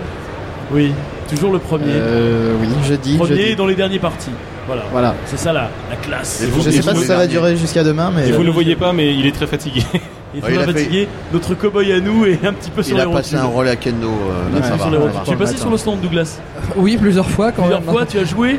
[0.72, 0.92] Oui,
[1.34, 1.84] toujours le premier.
[1.88, 3.16] Euh, oui, jeudi.
[3.16, 3.56] premier jeudi.
[3.56, 4.30] dans les dernières parties.
[4.66, 4.82] Voilà.
[4.92, 5.14] Voilà.
[5.26, 6.42] C'est ça la, la classe.
[6.42, 7.32] Et vous- Je sais pas vous, si ça va derniers.
[7.32, 9.46] durer jusqu'à demain, mais Et vous euh, ne le voyez pas, mais il est très
[9.46, 9.82] fatigué.
[9.92, 10.00] Ouais,
[10.34, 13.00] il tout a fait- fatigué, notre cow-boy à nous est un petit peu sur Il
[13.00, 14.98] les a passé un rôle à Kendo, euh, là Ouais, ça va.
[14.98, 15.22] va.
[15.24, 16.38] Tu es passé sur le stand Douglas
[16.76, 17.90] Oui, plusieurs fois quand Plusieurs même.
[17.90, 18.58] fois, tu as joué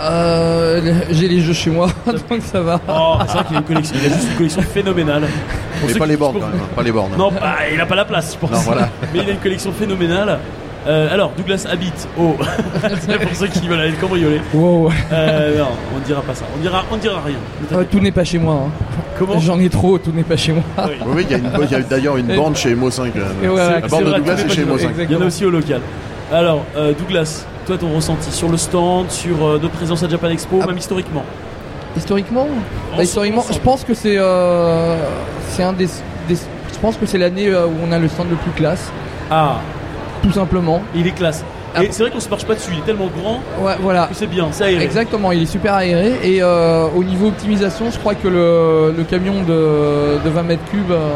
[0.00, 2.80] Euh, j'ai les jeux chez moi, donc ça va.
[2.88, 3.94] Oh, c'est vrai qu'il a une collection.
[4.02, 5.22] Il a juste une collection phénoménale.
[5.80, 7.12] Pour Mais pas les bornes quand même, pas les bornes.
[7.18, 8.50] Non, bah, il a pas la place, je pense.
[8.50, 8.88] Non, voilà.
[9.12, 10.38] Mais il a une collection phénoménale.
[10.86, 12.36] Euh, alors, Douglas habite au.
[13.06, 14.40] c'est pour ceux qui veulent aller le cambrioler.
[14.52, 14.90] Wow.
[15.12, 16.44] Euh, non, on ne dira pas ça.
[16.54, 17.36] On dira, on dira rien.
[17.36, 18.64] Ne Euh, t'inquiète tout n'est pas chez moi.
[18.66, 18.70] hein.
[19.18, 20.62] Comment J'en ai trop, tout n'est pas chez moi.
[20.78, 20.84] Oui.
[21.06, 23.06] Oui, oui, il y a, une- il y a d'ailleurs une borne chez Mo5.
[23.42, 24.88] Et voilà, la borne de vrai, Douglas pas chez chez Mo5.
[25.08, 25.80] Il y en a aussi au local.
[26.32, 30.28] Alors, euh, Douglas, toi, ton ressenti sur le stand, sur euh, notre présence à Japan
[30.30, 30.66] Expo, Ah.
[30.66, 31.24] même historiquement
[31.96, 32.48] Historiquement,
[32.92, 34.96] En- bah, historiquement, je pense que c'est euh,
[35.50, 35.86] c'est un des,
[36.28, 38.90] des- je pense que c'est l'année euh, où on a le stand le plus classe,
[39.30, 39.58] Ah,
[40.24, 40.82] tout simplement.
[40.94, 41.44] il est classe.
[41.76, 41.82] Ah.
[41.84, 44.06] Et c'est vrai qu'on se marche pas dessus, il est tellement grand Ouais, voilà.
[44.06, 44.84] que c'est bien, c'est aéré.
[44.84, 49.04] Exactement, il est super aéré et euh, au niveau optimisation, je crois que le, le
[49.04, 51.08] camion de, de 20 mètres cubes, euh,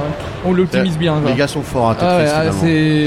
[0.44, 1.14] on l'optimise bien.
[1.20, 1.30] quoi.
[1.30, 2.60] Les gars sont forts à Ah ouais, Tetris ah, finalement.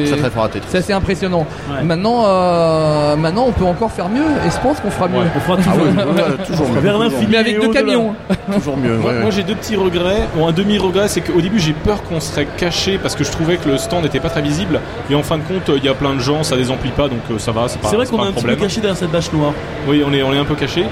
[0.06, 0.68] c'est Très très forts à Tetris.
[0.70, 1.46] c'est assez impressionnant.
[1.70, 1.84] Ouais.
[1.84, 5.20] Maintenant, euh, maintenant, on peut encore faire mieux et je pense qu'on fera mieux.
[5.20, 6.80] Ouais, on fera Ah toujours, oui, toujours mieux.
[6.80, 7.28] Vers toujours l'infini.
[7.32, 8.14] Mais avec deux camions.
[8.54, 8.98] Toujours mieux.
[8.98, 9.32] Moi, ouais, moi, ouais.
[9.32, 10.28] j'ai deux petits regrets.
[10.36, 13.58] Bon, un demi-regret, c'est qu'au début j'ai peur qu'on serait caché parce que je trouvais
[13.58, 14.80] que le stand n'était pas très visible.
[15.10, 17.08] Et en fin de compte, il y a plein de gens, ça les emplit pas,
[17.08, 18.56] donc euh, ça va, c'est pas, C'est vrai c'est qu'on est un un petit peu
[18.56, 19.54] caché derrière cette bâche noire.
[19.88, 20.86] Oui, on est, on est un peu caché.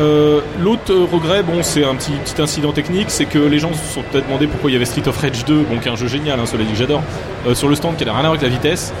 [0.00, 3.72] Euh, L'autre euh, regret, bon, c'est un petit, petit incident technique, c'est que les gens
[3.72, 5.92] se sont peut-être demandé pourquoi il y avait Street of Rage 2, bon, qui est
[5.92, 7.02] un jeu génial, hein, cela dit que j'adore,
[7.46, 8.92] euh, sur le stand qui n'a rien à voir avec la vitesse.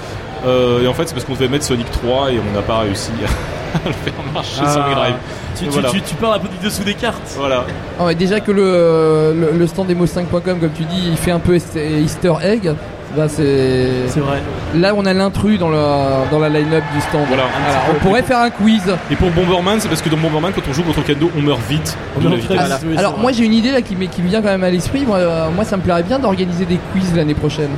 [0.46, 2.80] Euh, et en fait, c'est parce qu'on devait mettre Sonic 3 et on n'a pas
[2.80, 3.10] réussi
[3.74, 4.72] à le faire marcher Ah.
[4.72, 5.14] sur Drive.
[5.58, 5.90] Tu, tu, Voilà.
[5.90, 7.34] tu, tu parles un peu du dessous des cartes.
[7.38, 7.64] Voilà.
[7.98, 11.56] Ah déjà que le, le, le stand demo5.com, comme tu dis, il fait un peu
[11.56, 12.72] Easter egg.
[13.16, 14.42] Bah c'est C'est vrai.
[14.74, 17.22] là on a l'intrus dans, la line-up du stand.
[17.28, 17.44] Voilà.
[17.64, 18.82] Voilà, on pourrait faire un quiz.
[19.10, 21.60] Et pour Bomberman, c'est parce que dans Bomberman, quand on joue contre Kendo, on meurt
[21.68, 21.96] vite.
[22.16, 24.70] On oui, c'est Alors moi j'ai une idée là qui, me vient quand même à
[24.70, 25.04] l'esprit.
[25.06, 27.70] Moi, euh, moi ça me plairait bien d'organiser des quiz l'année prochaine.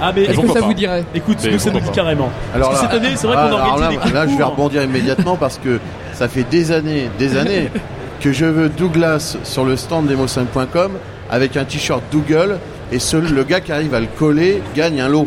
[0.00, 1.80] Ah, mais Est-ce que pourquoi ça pas vous dirait écoute, Mais nous ça nous pourquoi
[1.80, 1.94] dit pas.
[1.94, 2.30] carrément.
[2.54, 4.22] Alors Parce que là- cette année, c'est vrai ah, qu'on alors organise là, des là,
[4.22, 4.50] je vais concours.
[4.50, 5.78] rebondir immédiatement parce que
[6.12, 7.70] ça fait des années, des années
[8.20, 10.92] que je veux Douglas sur le stand demo5.com
[11.30, 12.58] avec un t-shirt Dougal
[12.92, 15.26] et seul le gars qui arrive à le coller gagne un lot.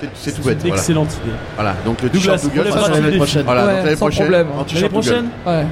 [0.00, 0.54] C'est- tout C'est bête.
[0.56, 0.74] une Voilà.
[0.76, 1.34] excellente idée.
[1.54, 1.74] Voilà.
[1.86, 3.42] Donc le Douglas, t-shirt Dougal, ça, l'année prochaine.
[3.46, 3.60] Voilà.
[3.66, 4.46] Ouais, donc l'année sans prochaine, problème.
[4.48, 5.64] un L'année prochaine, Ouais.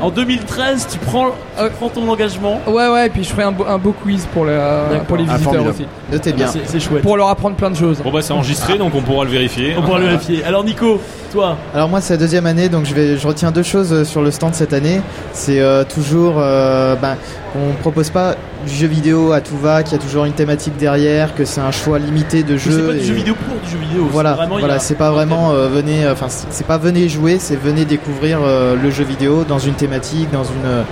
[0.00, 1.64] en 2013, tu prends, tu Ah.
[1.76, 2.60] prends ton engagement.
[2.68, 5.36] Ouais ouais, et puis je ferai un beau, un beau quiz pour, pour les Ah,
[5.36, 5.86] visiteurs aussi.
[6.10, 6.46] notez bien.
[6.46, 7.02] C'est c'est chouette.
[7.02, 7.98] Pour leur apprendre plein de choses.
[8.02, 9.74] Bon, bah, c'est enregistré, donc on pourra le vérifier.
[9.76, 10.44] On pourra le vérifier.
[10.44, 11.00] Alors, Nico,
[11.32, 14.04] toi, Alors moi c'est la deuxième année donc je vais je retiens deux choses euh,
[14.04, 15.00] sur le stand cette année.
[15.32, 17.16] C'est euh, toujours euh, ben,
[17.54, 18.34] on propose pas
[18.66, 21.60] du jeu vidéo à tout va, qu'il y a toujours une thématique derrière, que c'est
[21.60, 22.86] un choix limité de c'est jeux.
[22.86, 24.04] pas du et- jeu vidéo pour du jeu vidéo.
[24.06, 27.38] c'est Voilà, vraiment, voilà, c'est pas vraiment euh, venez, enfin c'est c'est pas venez jouer,
[27.38, 30.82] c'est venez découvrir euh, le jeu vidéo dans une thématique, dans une, euh,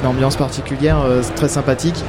[0.00, 2.04] une ambiance particulière, euh, c'est très sympathique.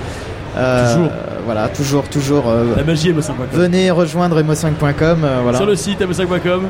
[0.58, 1.10] Euh, Toujours.
[1.46, 2.44] Voilà, toujours, toujours.
[2.50, 3.48] euh, La magie emo5.com.
[3.54, 5.58] venez rejoindre emo5.com, euh, voilà.
[5.58, 6.64] Sur le site emo5.com,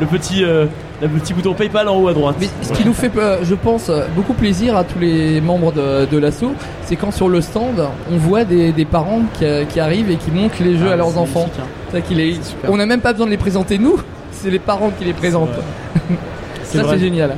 [0.00, 0.64] le petit, euh,
[1.02, 2.36] le petit bouton PayPal en haut à droite.
[2.40, 5.72] Mais ce qui nous fait, euh, je pense, euh, beaucoup plaisir à tous les membres
[5.72, 6.52] de, de l'assaut,
[6.86, 10.16] c'est quand sur le stand, on voit des, des parents qui, euh, qui arrivent et
[10.16, 11.48] qui montrent les jeux Ah, à leurs enfants.
[11.58, 11.62] hein.
[11.92, 12.70] Ça qu'il est- Super.
[12.70, 13.98] On n'a même pas besoin de les présenter nous,
[14.32, 15.50] c'est les parents qui les présentent.
[16.64, 17.36] C'est Ça c'est génial.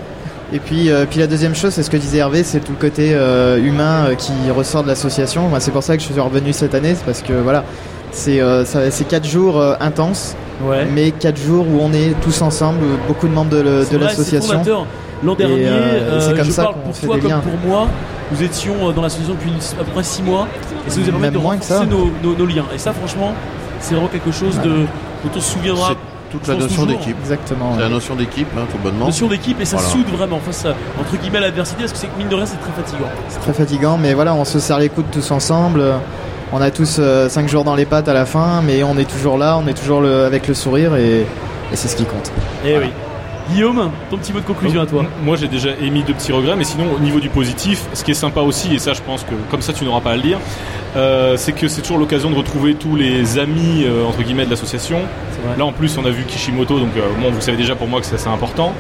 [0.55, 2.79] Et puis, euh, puis la deuxième chose, c'est ce que disait Hervé, c'est tout le
[2.81, 5.49] côté euh, humain euh, qui ressort de l'association.
[5.49, 7.65] Moi, c'est pour ça que je suis revenu cette année, c'est parce que voilà,
[8.11, 10.87] c'est euh, ça- c'est quatre jours euh, intenses Ouais.
[10.93, 14.61] mais 4 jours où on est tous ensemble, beaucoup de membres de, l'association.
[15.25, 17.31] L'an dernier, euh, euh, c'est comme je ça parle qu'on pour fait toi des comme
[17.31, 17.39] liens.
[17.41, 17.89] pour moi.
[18.31, 20.47] Nous étions euh, dans l'association depuis à peu près 6 mois
[20.87, 21.87] et ça nous a permis Même de renforcer ça.
[21.87, 22.65] nos, nos- nos liens.
[22.75, 23.33] Et ça, franchement,
[23.81, 25.89] c'est vraiment quelque chose de, dont on se souviendra.
[25.89, 27.17] C'est toute la notion d'équipe.
[27.21, 27.73] Exactement.
[27.75, 29.07] C'est la notion d'équipe, hein, tout bonnement.
[29.07, 29.91] Notion d'équipe et ça Voilà.
[29.93, 32.61] soude vraiment face à, entre guillemets l'adversité parce que c'est que mine de rien c'est
[32.61, 33.09] très fatigant.
[33.29, 35.83] C'est très fatigant, mais voilà, on se serre les coudes tous ensemble.
[36.53, 39.37] On a tous 5 jours dans les pattes à la fin, mais on est toujours
[39.39, 41.27] là, on est toujours le- avec le sourire et, et
[41.75, 42.33] c'est ce qui compte.
[42.67, 42.87] Eh oui.
[43.51, 45.05] Guillaume, ton petit mot de conclusion à toi.
[45.25, 48.11] Moi j'ai déjà émis de petits regrets, mais sinon au niveau du positif, ce qui
[48.11, 50.23] est sympa aussi, et ça je pense que comme ça tu n'auras pas à le
[50.23, 50.39] dire,
[50.97, 54.51] euh, c'est que c'est toujours l'occasion de retrouver tous les amis euh, entre guillemets de
[54.51, 54.99] l'association.
[55.57, 58.01] Là en plus on a vu Kishimoto, donc euh, bon vous savez déjà pour moi
[58.01, 58.75] que c'est assez important.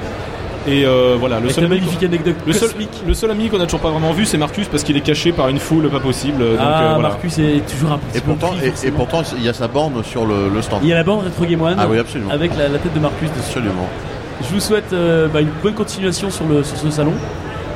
[0.66, 3.02] Et euh, voilà, le seul, ami, magnifique anecdote le, seul, cosmique.
[3.06, 5.32] le seul ami qu'on a toujours pas vraiment vu c'est Marcus parce qu'il est caché
[5.32, 6.38] par une foule pas possible.
[6.40, 7.08] Donc, ah, euh, voilà.
[7.10, 8.96] Marcus est toujours un petit Et peu pourtant, pris, et, et forcément.
[8.96, 10.80] pourtant, il y a sa borne sur le, le stand.
[10.82, 12.30] il y a la bande Retro Game One Ah oui, absolument.
[12.32, 13.40] avec la, la tête de Marcus dessus.
[13.58, 13.88] Absolument.
[14.42, 17.12] Je vous souhaite euh, bah, une bonne continuation sur, le, sur ce salon.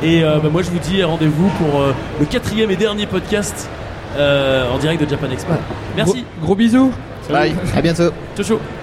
[0.02, 3.68] Et euh, bah, moi, je vous dis rendez-vous pour euh, le quatrième et dernier podcast
[4.16, 5.52] euh, en direct de Japan Expo.
[5.96, 6.24] Merci.
[6.38, 6.92] Gros, gros bisous.
[7.30, 7.54] Bye.
[7.74, 8.10] À bientôt.
[8.36, 8.81] Ciao, ciao.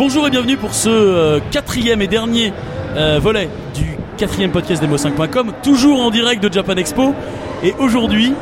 [0.00, 2.54] Bonjour et bienvenue pour ce euh, quatrième et dernier
[2.96, 7.14] euh, volet du quatrième podcast d'Emo5.com, toujours en direct de Japan Expo.
[7.62, 8.32] Et aujourd'hui,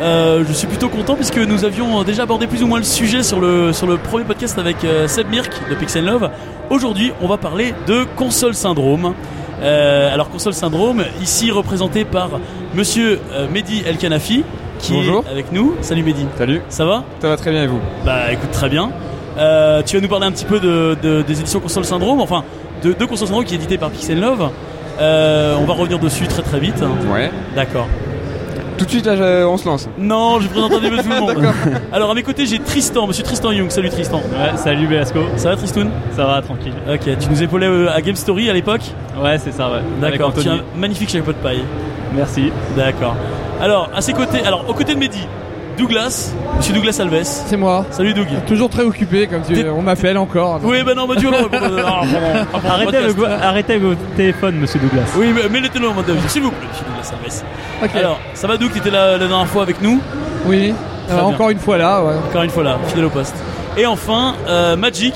[0.00, 3.24] euh, je suis plutôt content puisque nous avions déjà abordé plus ou moins le sujet
[3.24, 4.76] sur le, sur le premier podcast avec
[5.08, 6.30] Seb Mirk de Pixel Love.
[6.70, 9.12] Aujourd'hui, on va parler de console syndrome.
[9.60, 12.30] Alors console syndrome, ici représenté par
[12.76, 13.18] Monsieur
[13.52, 14.44] Mehdi El Kanafi,
[14.78, 15.24] qui Bonjour.
[15.26, 15.74] est avec nous.
[15.80, 16.26] Salut Mehdi.
[16.36, 17.02] Salut, Ça va?
[17.20, 17.80] Ça va très bien et vous?
[18.06, 18.92] Bah écoute très bien.
[19.38, 22.42] Euh, tu vas nous parler un petit peu de, de- des éditions Console Syndrome, enfin
[22.82, 24.50] de, de Console Syndrome qui est édité par Pixel Love.
[25.00, 26.82] Euh, on va revenir dessus très très vite.
[27.12, 27.30] Ouais.
[27.54, 27.86] D'accord.
[28.76, 29.88] Tout de suite là, je- on se lance.
[29.98, 31.36] Non, je présente un peu tout le monde.
[31.92, 33.70] Alors à mes côtés j'ai Tristan, Monsieur Tristan Young.
[33.70, 34.18] Salut Tristan.
[34.18, 35.90] Ouais, salut Belasco, Ça va Tristoun?
[36.16, 36.72] Ça va tranquille.
[36.92, 38.82] Ok, tu nous épaulais euh, à Game Story à l'époque?
[39.22, 39.78] Ouais, c'est ça, ouais.
[40.02, 40.28] Avec D'accord.
[40.36, 40.48] Anthony.
[40.48, 41.62] un magnifique chapeau de paille.
[42.14, 42.50] Merci.
[42.76, 43.14] D'accord.
[43.60, 45.26] Alors à ses côtés, alors aux côtés de Mehdi,
[45.78, 47.22] Douglas, Monsieur Douglas Alves.
[47.22, 47.86] C'est moi.
[47.90, 48.26] Salut Doug.
[48.46, 50.60] Toujours très occupé, comme tu, on m'appelle encore.
[50.62, 51.76] Oui, bah non, bah tu vas pardon,
[52.68, 55.04] Arrêtez, le- arrêtez vos téléphones, monsieur Douglas.
[55.16, 57.42] Oui, mais mettez-le en mode s'il vous plaît, monsieur Douglas Alves.
[57.84, 57.96] Ok.
[57.96, 60.00] Alors, ça va Doug, t'étais là la dernière fois avec nous,
[60.46, 60.74] oui.
[61.10, 62.02] Euh, encore une fois là.
[62.04, 62.12] ouais.
[62.28, 63.34] encore une fois là, fidèle au poste.
[63.78, 65.14] Et enfin, euh, Magic,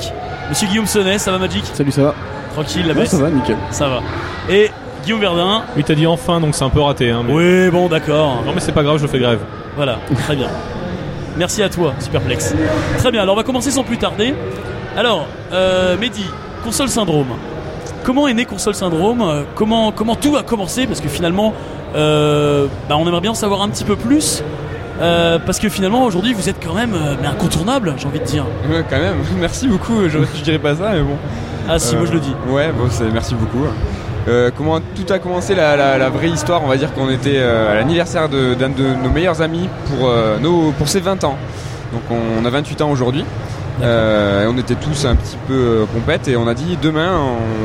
[0.48, 2.14] monsieur Guillaume Sonnet, ça va Magic Salut, ça va
[2.54, 3.56] Tranquille, la Ouais, baisse Ça va, nickel.
[3.70, 4.00] Ça va.
[4.48, 4.70] Et
[5.04, 7.10] Guillaume Verdun, Oui t'as dit enfin donc c'est un peu raté.
[7.10, 8.42] Hein, mais- oui, bon, d'accord.
[8.46, 9.40] Non mais c'est pas grave, je fais grève.
[9.76, 10.48] Voilà, très bien.
[11.36, 12.54] Merci à toi, Superplex.
[12.98, 14.34] Très bien, alors on va commencer sans plus tarder.
[14.96, 16.26] Alors, euh, Mehdi,
[16.62, 17.28] console syndrome.
[18.04, 21.54] Comment est né console syndrome Euh, comment, comment tout a commencé Parce que finalement,
[21.94, 24.42] euh, bah, on aimerait bien en savoir un petit peu plus.
[25.00, 28.44] Euh, parce que finalement, aujourd'hui, vous êtes quand même mais incontournable, j'ai envie de dire.
[28.70, 30.08] Ouais, quand même, merci beaucoup.
[30.08, 31.16] Je, je dirais pas ça, mais bon.
[31.68, 32.34] Ah si, moi je le dis.
[32.48, 33.64] Ouais, bon, c'est merci beaucoup.
[34.28, 37.38] Euh, comment tout a commencé la, la- la vraie histoire On va dire qu'on était
[37.38, 41.24] euh, à l'anniversaire de- d'un de, nos meilleurs amis pour euh, nos pour ses 20
[41.24, 41.36] ans.
[41.92, 42.02] Donc
[42.38, 43.24] on, a 28 ans aujourd'hui.
[43.82, 47.18] Euh, et on était tous un petit peu compètes et on a dit demain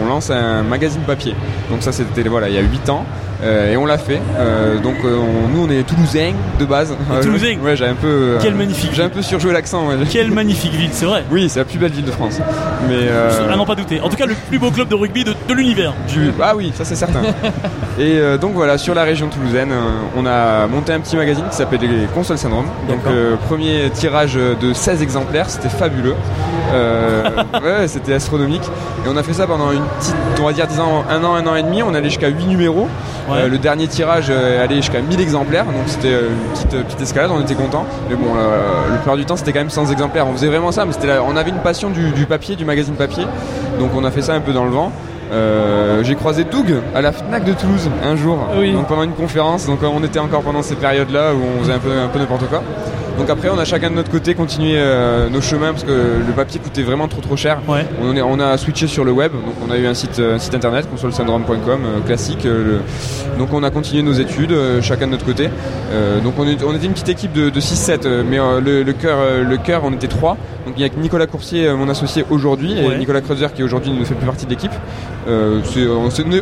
[0.03, 1.35] on lance un magazine papier.
[1.69, 3.05] Donc ça c'était voilà il y a 8 ans
[3.43, 4.19] Euh, et on l'a fait.
[4.39, 6.91] Euh, donc euh, on- nous on est toulousains de base.
[7.15, 9.87] Et Toulousains Ouais j'ai un peu euh, Quel magnifique j'ai un peu surjoué l'accent.
[9.87, 9.95] ouais.
[10.09, 11.23] Quelle magnifique ville, c'est vrai.
[11.31, 12.39] Oui c'est la plus belle ville de France.
[12.89, 13.07] Mais
[13.51, 14.01] À n'en pas douter.
[14.01, 15.93] En tout cas, le plus beau club de rugby de, de l'univers.
[16.07, 17.21] du- Ah oui, ça c'est certain.
[17.99, 19.71] et donc voilà, sur la région toulousaine,
[20.15, 22.67] on a monté un petit magazine qui s'appelle les Consoles Syndrome.
[22.87, 23.01] Donc
[23.47, 26.15] premier tirage de 16 exemplaires, c'était fabuleux.
[26.73, 27.23] Euh,
[27.63, 28.63] ouais, c'était astronomique.
[29.05, 31.45] Et on a fait ça pendant une petite, on va dire, disons un an, un
[31.47, 31.81] an et demi.
[31.83, 32.87] On allait jusqu'à 8 numéros.
[33.29, 33.37] Ouais.
[33.39, 35.65] Euh, le dernier tirage euh, allait jusqu'à 1000 exemplaires.
[35.65, 37.85] Donc c'était une petite, petite escalade, on était content.
[38.09, 38.33] Mais bon,
[38.89, 40.27] le plupart du temps, c'était quand même 100 exemplaires.
[40.27, 42.95] On faisait vraiment ça, mais c'était on avait une passion du, du papier, du magazine
[42.95, 43.25] papier.
[43.79, 44.91] Donc on a fait ça un peu dans le vent.
[45.33, 48.71] Euh, j'ai croisé Doug à la Fnac de Toulouse un jour, Oui.
[48.71, 49.65] donc pendant une conférence.
[49.65, 52.47] Donc on était encore pendant ces périodes-là où on faisait un peu, un peu n'importe
[52.47, 52.63] quoi.
[53.17, 56.33] Donc après, on a chacun de notre côté continué euh, nos chemins parce que le
[56.35, 57.59] papier coûtait vraiment trop trop cher.
[57.67, 57.85] Ouais.
[58.01, 60.35] On, est- on a switché sur le web, donc on a eu un site, euh,
[60.35, 62.45] un site internet, consolesyndrome.com, euh, classique.
[62.45, 62.79] euh,
[63.33, 65.49] le- donc on a continué nos études, chacun de notre côté.
[66.23, 68.93] Donc on, est- on était une petite équipe de, de 6-7, euh, mais le, le
[68.93, 70.37] cœur, le cœur, on était trois.
[70.67, 72.95] Donc il y a que Nicolas Coursier, euh, mon associé aujourd'hui, Ouais.
[72.95, 74.73] et Nicolas Kreuzer qui aujourd'hui ne fait plus partie de l'équipe.
[75.29, 75.61] Euh,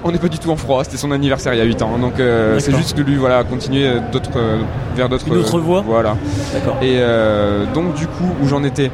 [0.03, 1.99] on n'est pas du tout en froid, c'était son anniversaire il y a 8 ans.
[1.99, 4.31] Donc euh, c'est juste que lui voilà, a continué euh, d'autres,
[4.95, 5.83] vers d'autres Une autre euh, voie.
[5.85, 6.15] Voilà.
[6.81, 6.97] Et
[7.75, 8.89] donc du coup, où j'en étais,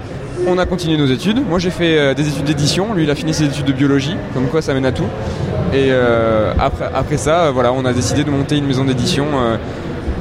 [0.47, 1.41] on a continué nos études.
[1.47, 4.47] Moi j'ai fait des études d'édition, lui il a fini ses études de biologie, comme
[4.47, 5.07] quoi ça mène à tout.
[5.73, 5.91] Et
[6.59, 9.27] après, après ça, voilà, on a décidé de monter une maison d'édition.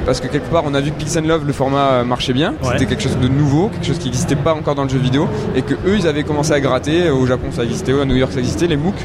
[0.05, 2.33] Parce que quelque part on a vu que Pix and Love le format euh, marchait
[2.33, 2.69] bien, Ouais.
[2.73, 5.27] c'était quelque chose de nouveau, quelque chose qui n'existait pas encore dans le jeu vidéo
[5.55, 8.31] et que eux ils avaient commencé à gratter, au Japon ça existait, à New York
[8.31, 8.95] ça existait, les MOOC.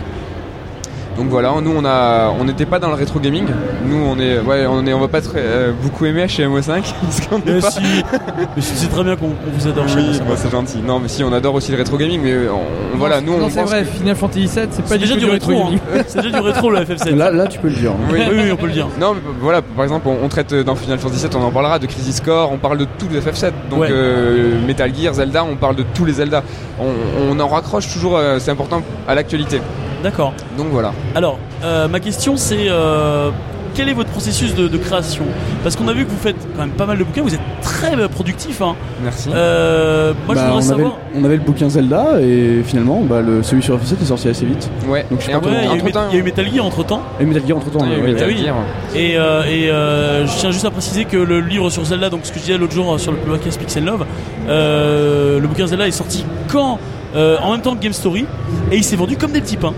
[1.16, 3.46] Donc voilà, nous on a, on n'était pas dans le rétro gaming.
[3.86, 6.82] Nous on est, ouais, on est, on va pas très, euh, beaucoup aimer chez MO5
[7.02, 7.70] parce qu'on Mais n'est pas.
[7.70, 7.80] si,
[8.54, 10.26] mais si, c'est très bien qu'on vous adore chez Oui, nous.
[10.28, 10.78] bah, c'est gentil.
[10.86, 13.48] Non, mais si, on adore aussi le rétro gaming, mais on- voilà, nous on non,
[13.48, 15.52] c'est pense vrai, que- Final Fantasy VII, c'est pas C'est du déjà du rétro.
[15.52, 15.70] hein.
[16.06, 17.16] C'est déjà du rétro le FF7.
[17.16, 17.92] Là, là, tu peux le dire.
[18.12, 18.18] Oui.
[18.30, 18.88] Oui, oui, on peut le dire.
[19.00, 21.50] Non, mais voilà, par exemple, on, on traite euh, dans Final Fantasy VII, on en
[21.50, 23.52] parlera de Crisis Core, on parle de tout le FF7.
[23.70, 23.88] Donc, Ouais.
[23.90, 26.42] euh, Metal Gear, Zelda, on parle de tous les Zelda.
[26.78, 29.60] On, on en raccroche toujours, euh, c'est important, à l'actualité.
[30.06, 30.32] D'accord.
[30.56, 30.92] Donc voilà.
[31.16, 33.30] Alors, euh, ma question c'est euh,
[33.74, 35.24] quel est votre processus de, de création?
[35.64, 37.40] Parce qu'on a vu que vous faites quand même pas mal de bouquins, vous êtes
[37.60, 38.62] très euh, productif.
[38.62, 38.76] Hein.
[39.02, 39.30] Merci.
[39.34, 40.98] Euh, moi, Bah, je voudrais on, avait, savoir.
[41.16, 44.46] on avait le bouquin Zelda et finalement, bah, le, celui sur FF7 est sorti assez
[44.46, 44.70] vite.
[44.88, 45.04] ouais.
[45.10, 47.02] donc je suis Ouais, il y, eu il y a eu Metal Gear entre temps.
[47.18, 47.84] Et Metal Gear entre temps.
[47.84, 48.12] il y a eu ouais.
[48.12, 48.38] Metal oui.
[48.44, 48.56] Gear.
[48.94, 52.20] Et, euh, et euh, je tiens juste à préciser que le livre sur Zelda, donc
[52.22, 54.06] ce que je disais l'autre jour sur le podcast Pixel Love,
[54.48, 56.78] euh, le bouquin Zelda est sorti quand?
[57.14, 58.26] Euh, En même temps que Game Story,
[58.70, 59.72] et il s'est vendu comme des petits pains.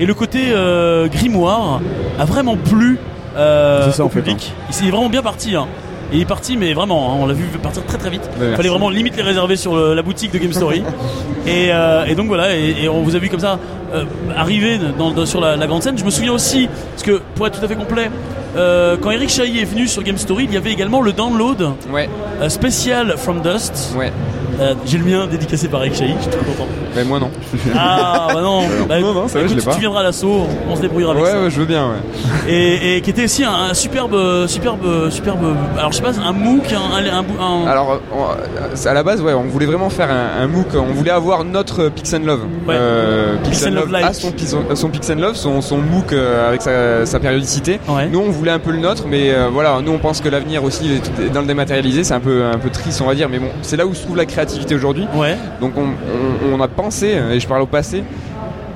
[0.00, 1.80] Et le côté euh, grimoire
[2.18, 2.98] a vraiment plu
[3.36, 4.52] euh, C'est ça, au en fait, public.
[4.68, 5.54] Il s'est vraiment bien parti.
[5.56, 5.66] Hein.
[6.12, 8.28] Il est parti, mais vraiment, hein, on l'a vu partir très très vite.
[8.38, 8.56] Merci.
[8.56, 10.82] Fallait vraiment limite les réserver sur le- la boutique de Game Story.
[11.46, 13.58] et, euh, et donc voilà, et, et on vous a vu comme ça
[13.94, 14.04] euh,
[14.36, 15.96] arriver dans, dans- sur la, la grande scène.
[15.98, 18.10] Je me souviens aussi, parce que pour être tout à fait complet,
[18.56, 21.70] euh, quand Eric Chahi est venu sur Game Story, il y avait également le download
[21.90, 22.08] Ouais,
[22.40, 23.94] euh, spécial From Dust.
[23.96, 24.12] ouais.
[24.60, 26.66] Euh, J'ai le mien dédicacé par Eric Chahi, je suis très content.
[26.94, 27.30] Mais moi non.
[27.76, 29.74] Ah bah non, Bah, Non, non, vrai, je écoute, pas.
[29.74, 31.42] tu viendras à l'assaut, on se débrouillera avec Ouais, ça.
[31.42, 32.48] ouais, je veux bien, ouais.
[32.52, 35.56] Et, et qui était aussi un, un superbe, superbe, superbe.
[35.78, 39.44] Alors je sais pas, un MOOC, un, un, Alors, on- à la base, ouais, on
[39.44, 40.66] voulait vraiment faire un, MOOC.
[40.74, 42.40] On voulait avoir notre Pix and Love.
[42.68, 42.74] Ouais.
[42.76, 45.78] Euh, Pix Pix and Love Love a son, Pix- son Pix and Love, son, son
[45.78, 47.80] MOOC euh, avec sa, sa périodicité.
[47.88, 48.08] Ouais.
[48.08, 50.62] Nous, on voulait un peu le nôtre, mais euh, voilà, nous, on pense que l'avenir
[50.64, 52.04] aussi est dans le dématérialisé.
[52.04, 54.02] C'est un peu, un peu triste, on va dire, mais bon, c'est là où se
[54.02, 55.06] trouve la créativité aujourd'hui.
[55.14, 55.36] Ouais.
[55.60, 58.04] Donc, on, on- on a pensé, et je parle au passé,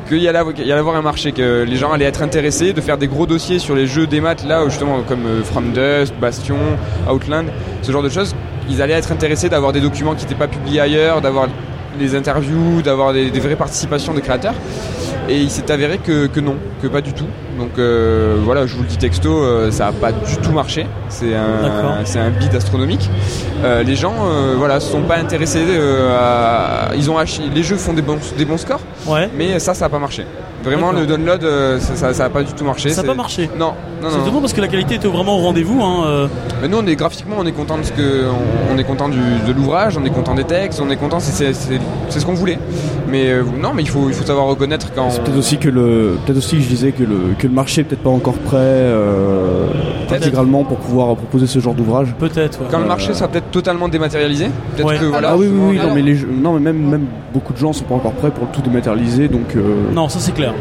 [0.09, 2.97] qu'il y allait y avoir un marché, que les gens allaient être intéressés de faire
[2.99, 6.57] des gros dossiers sur les jeux des maths, là, justement, comme euh, From Dust, Bastion,
[7.13, 7.45] Outland,
[7.83, 8.35] ce genre de choses.
[8.71, 11.49] Ils allaient être intéressés d'avoir des documents qui n'étaient pas publiés ailleurs, d'avoir
[11.99, 14.55] des interviews, d'avoir des, des vraies participations des créateurs.
[15.29, 17.27] Et il s'est avéré que, que non, que pas du tout.
[17.59, 20.87] Donc euh, voilà, je vous le dis texto, euh, ça n'a pas du tout marché.
[21.11, 23.11] C'est un, c'est un bid astronomique.
[23.63, 25.65] Euh, les gens, euh, voilà, sont pas intéressés.
[25.69, 29.29] euh, à- ils ont acheté, les jeux font des bons, des bons scores, Ouais.
[29.37, 30.25] mais ça, ça n'a pas marché.
[30.65, 32.89] Vraiment, le download, euh, ça, ça, ça a pas du tout marché.
[32.91, 33.49] Ça n'a C'est- pas marché.
[33.59, 35.81] Non, non, C'est étonnant parce que la qualité était vraiment au rendez-vous.
[35.83, 36.05] Hein.
[36.07, 36.27] euh.
[36.61, 39.09] Mais nous, on est graphiquement, on est content de ce que, on, on est content
[39.09, 42.59] du, de l'ouvrage, on est content des textes, on est content, c'est, ce qu'on voulait.
[43.09, 45.11] Mais euh, non, mais il faut, il faut savoir reconnaître quand.
[45.11, 47.83] C'est peut-être aussi que le, peut-être aussi que je disais que le, que le marché
[47.83, 49.67] est peut-être pas encore prêt euh,
[50.11, 52.15] intégralement pour pouvoir proposer ce genre d'ouvrage.
[52.19, 52.61] Peut-être.
[52.61, 52.67] ouais.
[52.71, 54.99] Quand le marché sera peut-être totalement dématérialisé, peut-être Ouais.
[54.99, 55.31] que voilà.
[55.31, 57.73] ah oui, oui, oui, non, mais les jeux- non, mais même, même beaucoup de gens
[57.73, 58.98] sont pas encore prêts pour le tout dématérialiser,
[59.29, 60.55] donc euh, Non, ça c'est clair.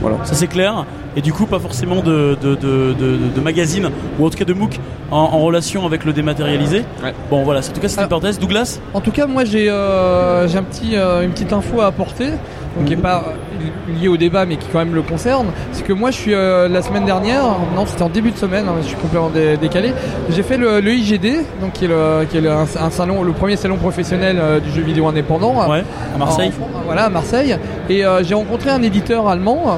[0.00, 0.16] voilà.
[0.24, 0.84] Ça c'est clair.
[1.16, 4.44] Et du coup, pas forcément de, de, de, de, de magazine, ou en tout cas
[4.44, 4.78] de MOOC,
[5.10, 6.84] en, en relation avec le dématérialisé.
[7.04, 7.12] Ouais.
[7.30, 8.38] Bon voilà, en tout cas c'était une parenthèse.
[8.38, 8.80] Douglas?
[8.94, 12.28] En tout cas, moi j'ai euh, j'ai un petit, euh, une petite info à apporter,
[12.76, 15.48] donc qui n'est pas euh, liée au débat mais qui quand même le concerne.
[15.72, 17.42] C'est que moi je suis euh, la semaine dernière,
[17.76, 19.92] non c'était en début de semaine, hein, je suis complètement dé- décalé.
[20.30, 23.22] J'ai fait le, le IGD, donc qui est, le, qui est le- un, un salon,
[23.22, 25.68] le premier salon professionnel euh, du jeu vidéo indépendant.
[25.70, 25.84] Ouais,
[26.14, 26.52] à Marseille.
[26.58, 27.56] En- voilà, à Marseille.
[27.90, 29.72] Et euh, j'ai rencontré un éditeur allemand euh,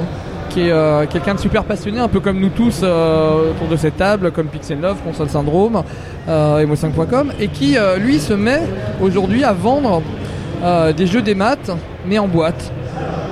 [0.55, 3.77] qui est euh, quelqu'un de super passionné, un peu comme nous tous euh, autour de
[3.77, 5.83] cette table, comme Pixel Love, Console Syndrome,
[6.29, 8.63] euh, Emo5.com, et qui euh, lui se met
[9.03, 10.01] aujourd'hui à vendre
[10.63, 11.71] euh, des jeux des maths,
[12.07, 12.71] mais en boîte.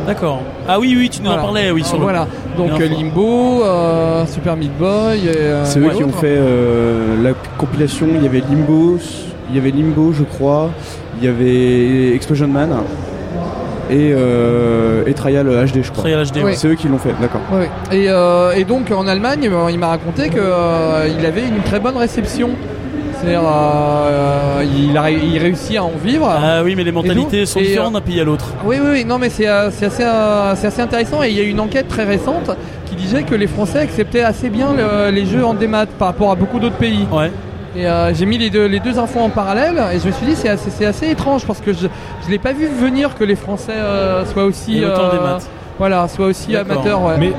[0.07, 0.41] D'accord.
[0.69, 1.43] Ah oui, oui, tu nous Voilà.
[1.43, 2.03] en parlais, oui, sur le.
[2.03, 2.27] Voilà.
[2.59, 2.89] Donc euh.
[2.89, 5.21] Limbo, euh, Super Meat Boy.
[5.25, 8.09] et, euh, C'est eux qui ont fait euh, la compilation.
[8.17, 8.99] Il y avait Limbo,
[9.49, 10.71] il y avait Limbo, je crois.
[11.21, 12.71] Il y avait Explosion Man
[13.93, 16.05] et, euh, et Trial HD, je crois.
[16.05, 16.37] Trial HD.
[16.37, 16.43] Oui.
[16.45, 16.55] ouais.
[16.55, 17.41] C'est eux qui l'ont fait, d'accord.
[17.53, 17.69] Ouais.
[17.91, 20.41] Et, euh, et donc en Allemagne, euh, il m'a raconté qu'il
[21.27, 22.51] avait une très bonne réception.
[23.21, 26.29] C'est-à-dire, euh, il, a, il réussit à en vivre.
[26.29, 28.47] Ah oui, mais les mentalités sont différentes euh, d'un pays à l'autre.
[28.65, 31.23] Oui, oui, oui, non, mais c'est euh, c'est assez, euh, c'est assez intéressant.
[31.23, 32.51] Et il y a une enquête très récente
[32.87, 36.33] qui disait que les Français acceptaient assez bien le- les jeux en démat par rapport
[36.33, 37.07] à beaucoup d'autres pays.
[37.13, 37.31] Ouais.
[37.75, 40.27] Et euh, j'ai mis les deux, les deux infos en parallèle et je me suis
[40.27, 43.25] dit c'est assez, c'est assez étrange parce que je ne l'ai pas vu venir que
[43.25, 45.49] les Français euh, soient aussi Et autant euh, des maths.
[45.83, 47.03] Voilà, soit aussi amateur.
[47.03, 47.15] Ouais.
[47.19, 47.33] Mais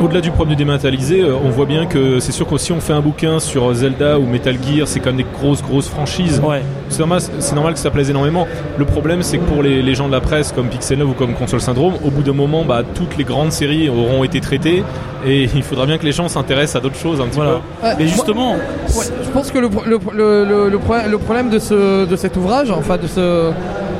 [0.00, 2.78] au-delà du problème du dématérialisé, euh, on voit bien que c'est sûr que si on
[2.80, 6.40] fait un bouquin sur Zelda ou Metal Gear, c'est quand même des grosses grosses franchises.
[6.46, 6.62] Ouais.
[6.90, 8.46] C'est normal, c'est normal que ça plaise énormément.
[8.78, 11.12] Le problème, c'est que pour les, les gens de la presse comme Pixel 9 ou
[11.14, 14.84] comme Console Syndrome, au bout d'un moment, bah, toutes les grandes séries auront été traitées
[15.26, 17.54] et il faudra bien que les gens s'intéressent à d'autres choses un petit Voilà.
[17.82, 21.18] Ouais, Mais moi- justement, Ouais, je pense que le, le, le, le, le pro- le
[21.18, 23.50] problème de, ce, de cet ouvrage, enfin de ce,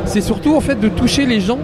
[0.04, 1.58] c'est surtout en fait de toucher les gens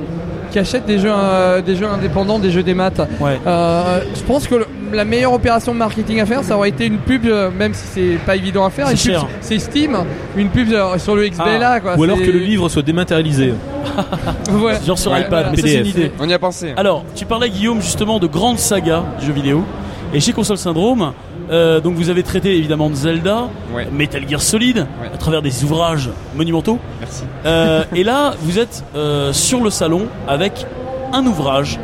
[0.55, 3.01] qui achètent des jeux, euh, des jeux indépendants, des jeux des maths.
[3.21, 3.41] ouais.
[3.45, 6.87] Euh, je pense que le- la meilleure opération de marketing à faire, ça aurait été
[6.87, 8.87] une pub, euh, même si c'est pas évident à faire.
[9.41, 9.97] C'est Steam,
[10.37, 11.81] une pub sur le XBLA.
[11.81, 11.95] Quoi.
[11.95, 12.01] peu.
[12.01, 13.53] Ou alors que le livre soit dématérialisé.
[14.53, 14.75] Ouais.
[14.87, 15.51] Genre sur Ouais, iPad, voilà.
[15.51, 15.97] mais ça c'est une PDF.
[15.97, 16.13] idée.
[16.21, 16.73] On y a pensé.
[16.77, 19.65] Alors, tu parlais Guillaume justement de grandes sagas de jeux vidéo.
[20.15, 21.13] Et chez Console Syndrome,
[21.51, 23.89] euh, donc vous avez traité évidemment de Zelda, Ouais.
[23.93, 25.11] Metal Gear Solid, Ouais.
[25.13, 26.79] à travers des ouvrages monumentaux.
[27.01, 27.25] Merci.
[27.45, 30.67] Euh, et là, vous êtes euh, sur le salon avec
[31.13, 31.79] un ouvrage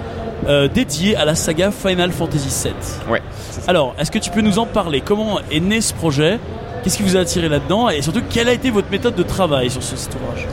[0.75, 2.73] dédié à la saga Final Fantasy VII.
[3.13, 3.21] Ouais.
[3.69, 5.03] Alors, est-ce que tu peux nous en parler?
[5.03, 6.41] Comment est né ce projet?
[6.83, 7.91] Qu'est-ce qui vous a attiré là-dedans?
[7.91, 10.47] Et surtout, quelle a été votre méthode de travail sur ce, cet ouvrage?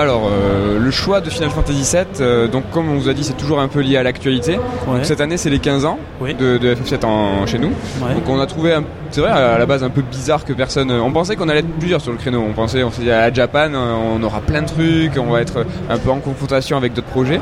[0.00, 3.22] Alors, euh, le choix de Final Fantasy VII, euh, donc comme on vous a dit,
[3.22, 4.52] c'est toujours un peu lié à l'actualité.
[4.86, 4.96] Ouais.
[4.96, 6.32] Donc cette année, c'est les 15 ans Oui.
[6.34, 7.68] de, de FF7 en, chez nous.
[8.00, 8.14] Ouais.
[8.14, 8.74] Donc on a trouvé,
[9.10, 10.90] c'est vrai, à la base un peu bizarre que personne.
[10.90, 12.42] On pensait qu'on allait être plusieurs sur le créneau.
[12.48, 15.66] On pensait, on s'est dit à Japan, on aura plein de trucs, on va être
[15.90, 17.40] un peu en confrontation avec d'autres projets.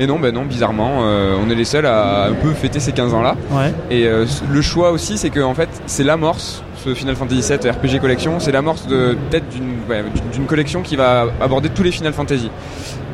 [0.00, 2.90] Et non, ben non, bizarrement, euh, on est les seuls à un peu fêter ces
[2.90, 3.36] 15 ans-là.
[3.52, 3.72] Ouais.
[3.92, 4.08] Et
[4.50, 6.64] le choix aussi, c'est que en fait, c'est l'amorce.
[6.84, 10.02] Ce Final Fantasy VII RPG Collection, c'est l'amorce de peut-être d'une ouais,
[10.46, 12.50] collection qui va aborder tous les Final Fantasy.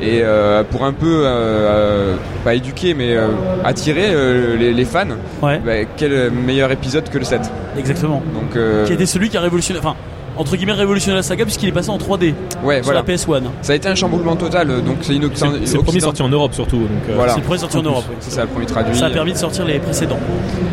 [0.01, 3.27] Et euh, pour un peu, euh, euh, pas éduquer, mais euh,
[3.65, 5.07] attirer euh, les, les fans,
[5.43, 5.61] Ouais.
[5.65, 7.41] bah, quel meilleur épisode que le 7
[7.77, 8.23] Exactement.
[8.35, 9.97] Donc, euh, Qui était celui qui a révolutionné, enfin,
[10.37, 13.03] entre guillemets révolutionné la saga puisqu'il est passé en 3D ouais, sur voilà.
[13.07, 13.43] la PS1.
[13.63, 14.69] Ça a été un chamboulement total.
[14.85, 16.77] Donc c'est une C'est c'est le premier sorti en Europe surtout.
[16.77, 17.33] Euh, Voilà.
[17.33, 18.05] C'est le premier sorti en Europe.
[18.11, 18.17] oui.
[18.21, 18.95] C'est ça le premier traduit.
[18.95, 20.19] Ça a permis de sortir les précédents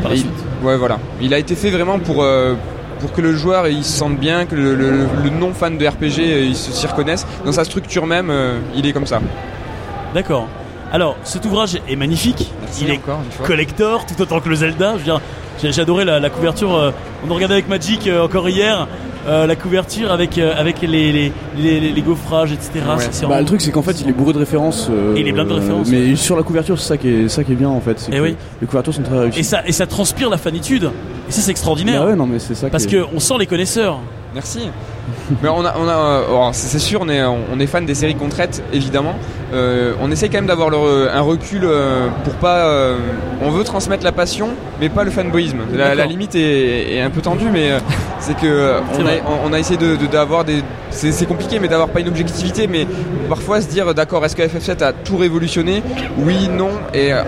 [0.01, 0.33] par la Et il- suite.
[0.63, 0.99] Ouais, voilà.
[1.21, 2.55] Il a été fait vraiment pour, euh,
[3.03, 6.19] pour que le joueur il se sente bien, que le, le- le non-fan de RPG
[6.19, 7.27] euh, il s'y reconnaisse.
[7.45, 9.19] Dans sa structure même, euh, il est comme ça.
[10.13, 10.47] D'accord.
[10.91, 12.49] Alors, cet ouvrage est magnifique.
[12.61, 14.93] Merci il est encore collector tout autant que le Zelda.
[14.93, 15.21] Je veux dire,
[15.61, 16.73] j'ai adoré la, la couverture.
[16.75, 16.91] euh,
[17.27, 18.87] on a regardé avec Magic encore hier.
[19.27, 22.71] Euh, la couverture avec euh, avec les les, les, les- les gaufrages etc.
[22.75, 23.01] Ouais.
[23.03, 24.87] Ça, c'est Bah, le truc c'est qu'en fait il est bourré de références.
[24.91, 27.43] euh, Il est plein de références, Mais sur la couverture c'est ça qui est ça
[27.43, 27.99] qui est bien en fait.
[27.99, 28.35] c'est Eh oui.
[28.61, 29.39] Les couvertures sont très réussies.
[29.39, 30.91] et ça et ça transpire la fanitude.
[31.29, 32.69] Et ça c'est extraordinaire Bah ouais non mais c'est ça.
[32.69, 33.99] parce qui est- que on sent les connaisseurs.
[34.33, 34.59] Merci.
[35.41, 37.95] Mais on a, on a, euh, oh, c'est sûr, on est, on est fan des
[37.95, 39.15] séries qu'on traite, évidemment.
[39.53, 42.65] Euh, on essaie quand même d'avoir un recul euh, pour pas.
[42.65, 42.97] euh,
[43.41, 44.49] on veut transmettre la passion,
[44.79, 45.57] mais pas le fanboyisme.
[45.75, 47.69] La, limite est, est un peu tendue, mais
[48.19, 49.11] c'est que on a,
[49.45, 50.63] on, a essayé de de- d'avoir des.
[50.89, 52.87] C'est compliqué, mais d'avoir pas une objectivité, mais
[53.27, 55.81] parfois se dire, d'accord, est-ce que FF7 a tout révolutionné?
[56.19, 56.69] Oui, non.
[56.93, 57.23] Et à-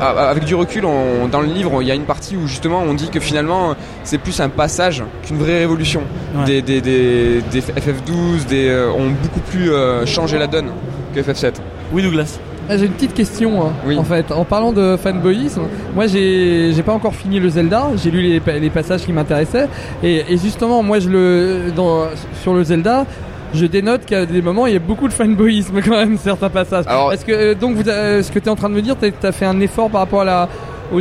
[0.00, 2.82] à- avec du recul, on- dans le livre, il y a une partie où justement
[2.86, 3.74] on dit que finalement
[4.04, 6.02] c'est plus un passage qu'une vraie révolution
[6.36, 6.44] Ouais.
[6.44, 7.19] des, des, des,
[7.52, 10.68] des FF12 des, euh, ont beaucoup plus euh, changé la donne
[11.14, 11.54] que FF7.
[11.92, 12.38] Oui Douglas.
[12.68, 13.98] Ah, J'ai une petite question hein, Oui.
[13.98, 14.30] en fait.
[14.30, 15.62] En parlant de fanboyisme,
[15.94, 19.12] moi j'ai j'ai pas encore fini le Zelda, j'ai lu les, pa- les passages qui
[19.12, 19.68] m'intéressaient
[20.04, 22.04] et, et justement moi je le dans,
[22.42, 23.06] sur le Zelda
[23.52, 26.84] je dénote qu'à des moments il y a beaucoup de fanboyisme quand même certains passages.
[26.86, 28.94] Alors- Est-ce que euh, donc vous, ce que tu es en train de me dire,
[29.00, 30.48] tu as fait un effort par rapport à la
[30.92, 31.00] aux,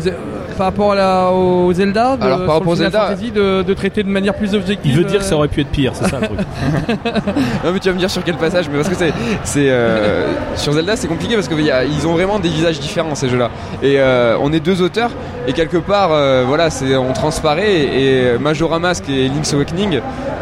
[0.60, 3.74] par rapport à la, au Zelda, de, Alors, par rapport au Zelda- Fantasy, de, de
[3.74, 4.92] traiter de manière plus objective.
[4.92, 6.40] Il veut dire que ça euh, aurait pu être pire, c'est ça le truc.
[7.64, 10.28] Non mais tu vas me dire sur quel passage, mais parce que c'est, c'est euh,
[10.58, 13.50] sur Zelda c'est compliqué parce qu'ils ont vraiment des visages différents ces jeux-là.
[13.82, 15.12] Et euh, on est deux auteurs
[15.48, 20.02] et quelque part euh, voilà c'est on transparaît et, et Majora Mask et Link's Awakening,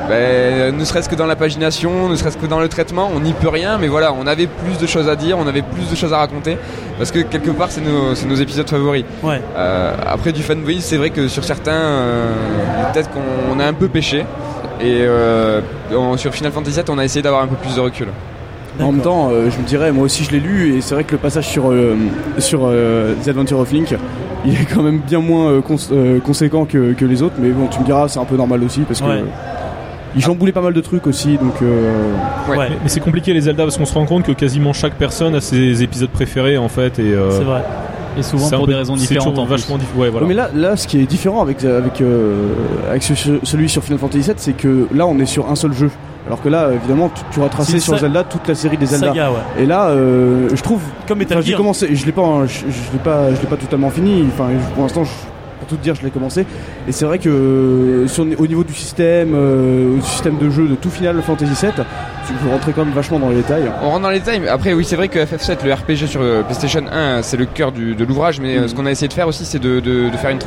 [0.10, 3.34] ben, ne serait-ce que dans la pagination, ne serait-ce que dans le traitement, on n'y
[3.34, 5.95] peut rien, mais voilà on avait plus de choses à dire, on avait plus de
[5.95, 6.58] choses à raconter
[6.97, 9.03] parce que quelque part c'est nos, c'est nos épisodes favoris.
[9.24, 9.41] Ouais.
[9.58, 12.34] Euh, après du fanboy, c'est vrai que sur certains, euh,
[12.93, 14.26] peut-être qu'on a un peu pêché.
[14.80, 15.60] Et euh,
[15.91, 18.08] on- sur Final Fantasy VII, on a essayé d'avoir un peu plus de recul.
[18.80, 21.03] En même temps, euh, je me dirais, moi aussi je l'ai lu, et c'est vrai
[21.03, 21.95] que le passage sur, euh,
[22.38, 23.95] sur euh, The Adventure of Link,
[24.45, 27.49] il est quand même bien moins euh, cons- euh, conséquent que, que les autres, mais
[27.49, 29.24] bon, tu me diras, c'est un peu normal aussi, parce que Ouais.
[30.18, 31.91] Il chamboulait pas mal de trucs aussi, donc euh,
[32.49, 32.57] Ouais.
[32.57, 32.68] Ouais.
[32.70, 35.36] Mais, mais c'est compliqué les Zelda parce qu'on se rend compte que quasiment chaque personne
[35.36, 37.63] a ses épisodes préférés en fait et euh, C'est vrai.
[38.20, 39.38] Et souvent pour peu- des raisons différentes.
[39.38, 40.26] en vachement diff- ouais, voilà.
[40.26, 42.47] Ouais, mais là, là, ce qui est différent avec, avec, euh,
[42.89, 45.55] avec ce- ce- celui sur Final Fantasy VII, c'est que là, on est sur un
[45.55, 45.91] seul jeu.
[46.26, 48.88] Alors que là, évidemment, tu, tu auras tracé C'est sur Zelda toute la série des
[48.88, 49.07] Zelda.
[49.09, 49.63] Saga ouais.
[49.63, 50.82] Et là, euh, je trouve.
[51.07, 51.57] Comme Metal Enfin, j'ai Gear.
[51.59, 54.26] commencé, je l'ai pas, je, je l'ai pas, je l'ai pas totalement fini.
[54.34, 55.11] Enfin, pour l'instant, je-
[55.68, 56.45] tout dire, je l'ai commencé.
[56.88, 60.76] Et c'est vrai que euh, au niveau du système, euh, du système de jeu de
[60.76, 61.86] tout Final Fantasy VII,
[62.28, 63.63] tu peux rentrer quand même vachement dans les détails.
[63.84, 66.21] On rentre dans les détails, mais après oui c'est vrai que FF7, le RPG sur
[66.21, 69.07] euh, PlayStation 1, c'est le cœur du- de l'ouvrage, mais euh, ce qu'on a essayé
[69.07, 70.43] de faire aussi c'est de, de- de faire une de,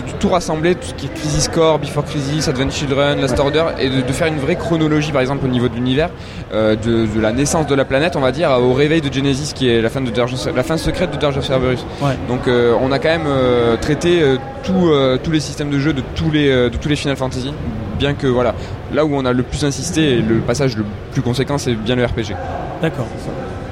[0.00, 3.64] de tout rassembler, tout ce qui est Crisis Core, Before Crisis, Advent Children, Last Order,
[3.78, 6.10] et de, faire une vraie chronologie par exemple au niveau de l'univers,
[6.52, 9.68] euh, de, la naissance de la planète on va dire au réveil de Genesis qui
[9.68, 10.10] est la fin, de
[10.54, 11.78] la fin secrète de Dirge of Cerberus.
[12.02, 12.16] Ouais.
[12.28, 14.22] Donc euh, on a quand même euh, traité
[14.62, 14.90] tout,
[15.22, 17.52] tous les systèmes de jeu de tous les, de tous les Final Fantasy,
[17.94, 18.54] bien que voilà,
[18.92, 21.96] là où on a le plus insisté et le passage le plus conséquent c'est bien
[21.96, 22.34] le RPG.
[22.82, 23.06] D'accord.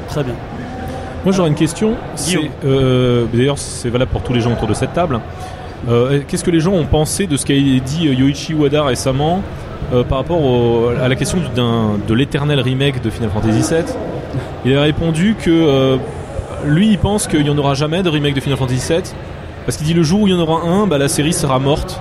[0.08, 0.34] Très bien.
[1.24, 1.94] Moi j'aurais une question.
[2.64, 5.20] Euh, D'ailleurs c'est valable pour tous les gens autour de cette table.
[5.88, 9.42] Euh, Qu'est-ce que les gens ont pensé de ce qu'a dit euh, Yoichi Wada récemment
[9.92, 13.82] euh, par rapport au- à la question de l'éternel remake de Final Fantasy VII
[14.64, 15.96] Il a répondu que euh,
[16.64, 19.02] lui il pense qu'il n'y en aura jamais de remake de Final Fantasy VII
[19.66, 21.58] parce qu'il dit le jour où il y en aura un, bah, la série sera
[21.58, 22.00] morte.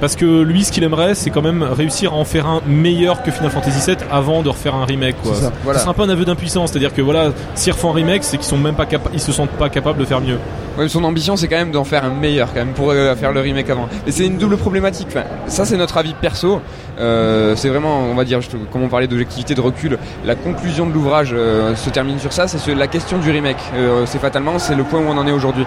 [0.00, 3.22] Parce que lui, ce qu'il aimerait, c'est quand même réussir à en faire un meilleur
[3.22, 5.16] que Final Fantasy VII avant de refaire un remake.
[5.22, 5.34] Quoi.
[5.34, 5.78] Ça, voilà.
[5.78, 8.36] Ce sera un peu un aveu d'impuissance, c'est-à-dire que voilà, s'ils refont un remake, c'est
[8.36, 10.38] qu'ils sont même pas capa- ils se sentent pas capables de faire mieux.
[10.86, 13.40] Son ambition c'est quand même d'en faire un meilleur quand même pour euh, faire le
[13.40, 13.88] remake avant.
[14.06, 15.08] Et c'est une double problématique.
[15.46, 16.60] Ça c'est notre avis perso.
[17.00, 18.40] Euh, c'est vraiment, on va dire,
[18.72, 22.48] comme on parlait d'objectivité, de recul, la conclusion de l'ouvrage euh, se termine sur ça.
[22.48, 23.58] C'est la question du remake.
[24.06, 25.64] C'est fatalement, c'est le point où on en est aujourd'hui.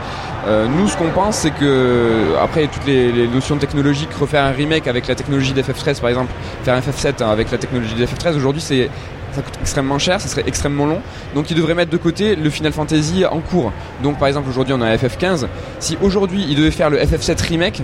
[0.48, 4.88] Nous, ce qu'on pense, c'est que après toutes les, les notions technologiques, refaire un remake
[4.88, 6.32] avec la technologie d'FF13 par exemple,
[6.64, 8.90] faire un FF7 hein, avec la technologie d'FF13 aujourd'hui, c'est
[9.34, 11.00] ça coûte extrêmement cher, ça serait extrêmement long.
[11.36, 13.72] Donc ils devraient mettre de côté le Final Fantasy en cours.
[14.04, 15.48] Donc par exemple aujourd'hui on a FF15.
[15.80, 17.82] Si aujourd'hui ils devaient faire le FF7 remake,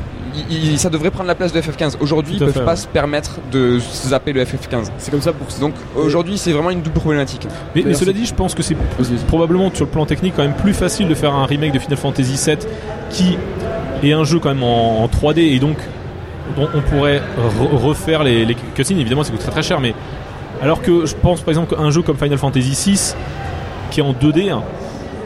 [0.49, 1.97] il- il- ça devrait prendre la place de FF15.
[1.99, 2.75] Aujourd'hui ils peuvent fait, pas ouais.
[2.77, 4.91] se permettre de zapper le FF15.
[4.97, 5.47] C'est comme ça pour.
[5.59, 7.47] Donc aujourd'hui c'est vraiment une double problématique.
[7.75, 8.75] Mais, cela dit, je pense que c'est
[9.27, 11.97] probablement sur le plan technique quand même plus facile de faire un remake de Final
[11.97, 12.57] Fantasy VII
[13.09, 13.37] qui
[14.03, 15.77] est un jeu quand même en, en 3D et donc
[16.57, 18.99] on pourrait re- refaire les, les cutscenes.
[18.99, 19.93] Évidemment, ça coûte très très cher, mais
[20.61, 23.15] alors que je pense par exemple qu'un jeu comme Final Fantasy VI
[23.91, 24.49] qui est en 2D.
[24.51, 24.63] hein,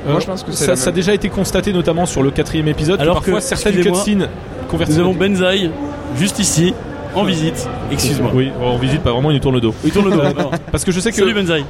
[0.06, 2.68] Moi, euh, je pense que c'est ça, a déjà été constaté notamment sur le quatrième
[2.68, 2.98] épisode.
[2.98, 4.30] que Alors parfois que, certaines excusez-moi, cutscenes
[4.70, 4.94] converties.
[4.94, 5.72] Nous avons Benzaï
[6.18, 6.74] juste ici
[7.16, 7.68] en visite.
[7.92, 8.32] Excuse-moi.
[8.34, 9.74] Oui, on visite pas vraiment, il nous tourne le dos.
[9.84, 10.22] Il tourne le dos.
[10.24, 10.52] d'accord.
[10.72, 11.66] Parce que je sais que Salut Benzaï.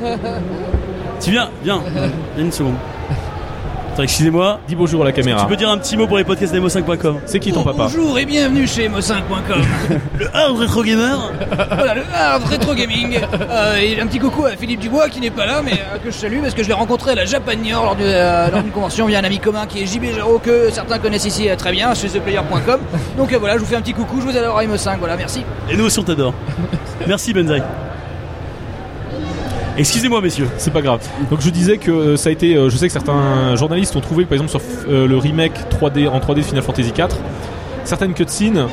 [1.20, 1.80] Tu viens, viens.
[2.34, 2.74] Viens une seconde.
[3.92, 4.58] Attends, excusez-moi.
[4.66, 5.42] dis bonjour à la caméra.
[5.42, 8.18] Tu peux dire un petit mot pour les podcasts d'emo5.com C'est qui ton papa Bonjour
[8.18, 9.60] et bienvenue chez mo5.com.
[10.18, 13.18] Le hard rétro gamer voilà, le hard rétro gaming.
[13.50, 16.10] Euh, et un petit coucou à Philippe Dubois qui n'est pas là, mais euh, que
[16.10, 19.04] je salue parce que je l'ai rencontré à la Japanior lors, euh, lors d'une convention
[19.06, 21.92] via un ami commun qui est JB Jaro que certains connaissent ici euh, très bien
[21.94, 22.80] chez theplayer.com.
[23.18, 24.98] Donc euh, voilà, je vous fais un petit coucou, je vous adore à Mo5.
[25.00, 25.44] Voilà, merci.
[25.70, 26.32] Et nous aussi on t'adore.
[27.06, 27.62] Merci Benzaï.
[29.78, 30.48] Excusez-moi messieurs.
[30.58, 31.00] C'est pas grave.
[31.30, 32.54] Donc je disais que euh, ça a été.
[32.54, 36.08] euh, je sais que certains journalistes ont trouvé, par exemple, sur euh, le remake 3D
[36.08, 37.16] en 3D de Final Fantasy 4,
[37.84, 38.66] certaines cutscenes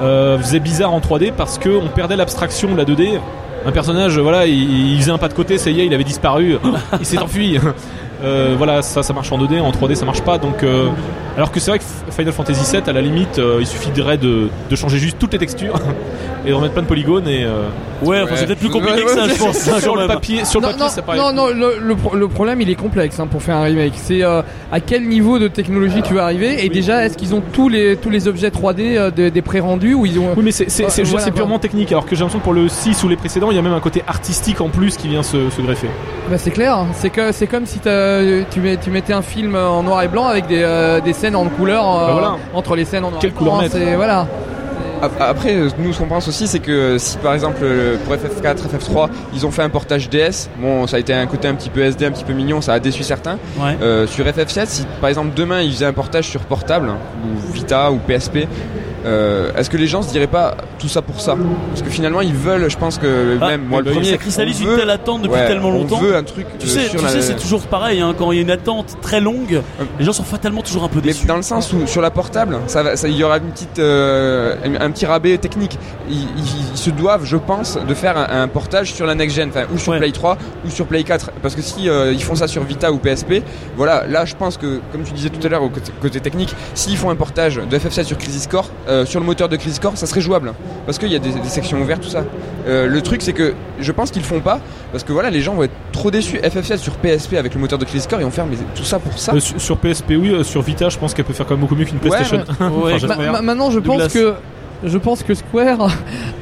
[0.00, 3.18] faisaient bizarre en 3D parce que on perdait l'abstraction de la 2D.
[3.66, 6.56] Un personnage, voilà, il, faisait un pas de côté, ça y est, il avait disparu,
[6.98, 7.58] il s'est enfui.
[8.20, 10.38] Voilà, ça, ça marche en 2D, en 3D, ça marche pas.
[10.38, 10.64] Donc,
[11.36, 11.84] alors que c'est vrai que
[12.18, 15.38] Final Fantasy 7, à la limite, euh, il suffirait de, de changer juste toutes les
[15.38, 15.74] textures
[16.44, 17.68] et de remettre plein de polygones et euh,
[18.02, 19.68] Ouais, enfin c'est peut-être plus compliqué Ouais, que ça, ouais, je pense.
[19.68, 21.18] hein, sur le papier, sur le non, papier, non, ça paraît.
[21.18, 23.92] non, non, le, le pro- le problème il est complexe hein, pour faire un remake.
[23.96, 27.42] C'est euh, à quel niveau de technologie tu vas arriver et déjà est-ce qu'ils ont
[27.52, 30.52] tous les tous les objets 3D euh, des, des pré-rendus ou ils ont Oui, mais
[30.52, 31.90] c'est c'est- Euh, c'est- je veux dire, voilà, c'est purement technique.
[31.90, 33.72] Alors que j'ai l'impression que pour le 6 ou les précédents, il y a même
[33.72, 35.88] un côté artistique en plus qui vient se, se greffer.
[36.30, 40.08] Bah, c'est clair, c'est que c'est comme si tu, mettais un film en noir et
[40.08, 42.36] blanc avec des, euh, des scènes en couleur euh, Bah voilà.
[42.54, 44.26] entre les scènes en noir Quelle et couleur C'est voilà.
[45.00, 47.64] Ap- Après, nous, ce qu'on pense aussi, c'est que si par exemple
[48.04, 51.46] pour FF4, FF3, ils ont fait un portage DS, bon, ça a été un côté
[51.46, 53.38] un petit peu SD, un petit peu mignon, ça a déçu certains.
[53.60, 53.76] Ouais.
[53.80, 57.92] Euh, sur FF7, si par exemple demain ils faisaient un portage sur portable, ou Vita
[57.92, 58.48] ou PSP,
[59.06, 61.36] euh, est-ce que les gens se diraient pas tout ça pour ça
[61.70, 64.16] Parce que finalement ils veulent, je pense que Ah, même moi le bah, premier, ça
[64.18, 65.96] cristallise on une veut- telle attente depuis ouais, tellement longtemps.
[65.98, 68.32] On veut un truc Tu sais, sur tu la- sais, c'est toujours pareil, hein, quand
[68.32, 69.62] il y a une attente très longue,
[69.98, 71.26] les gens sont fatalement toujours un peu Mais déçus.
[71.26, 73.78] dans le sens où sur la portable, ça, va- ça- il y aura une petite,
[73.78, 75.78] euh, un, petit rabais technique.
[76.10, 76.26] Ils,
[76.74, 79.92] se doivent, je pense, de faire un, un portage sur la next gen, ou sur
[79.92, 79.98] Ouais.
[79.98, 82.92] Play 3 ou sur Play 4, parce que si euh, ils font ça sur Vita
[82.92, 83.42] ou PSP,
[83.76, 86.54] voilà, là je pense que, comme tu disais tout à l'heure au côté, côté technique,
[86.74, 89.78] s'ils font un portage de FF7 sur Crisis Core, euh, sur le moteur de Crisis
[89.78, 90.52] Core, ça serait jouable,
[90.86, 92.24] parce qu'il y a des, des sections ouvertes, tout ça.
[92.66, 94.60] Euh, le truc c'est que je pense qu'ils font pas,
[94.92, 96.38] parce que voilà, les gens vont être trop déçus.
[96.38, 98.98] FF7 sur PSP avec le moteur de Crisis Core, ils vont faire mais tout ça
[98.98, 99.34] pour ça.
[99.34, 101.60] Euh, sur, sur PSP, oui, euh, sur Vita, je pense qu'elle peut faire quand même
[101.60, 102.38] beaucoup mieux qu'une PlayStation.
[102.48, 102.54] Ouais.
[102.60, 102.98] Enfin, Ouais.
[102.98, 103.18] j'espère.
[103.18, 104.04] Ma- ma- maintenant, je Douglas.
[104.04, 104.34] pense que
[104.84, 105.90] je pense que Square,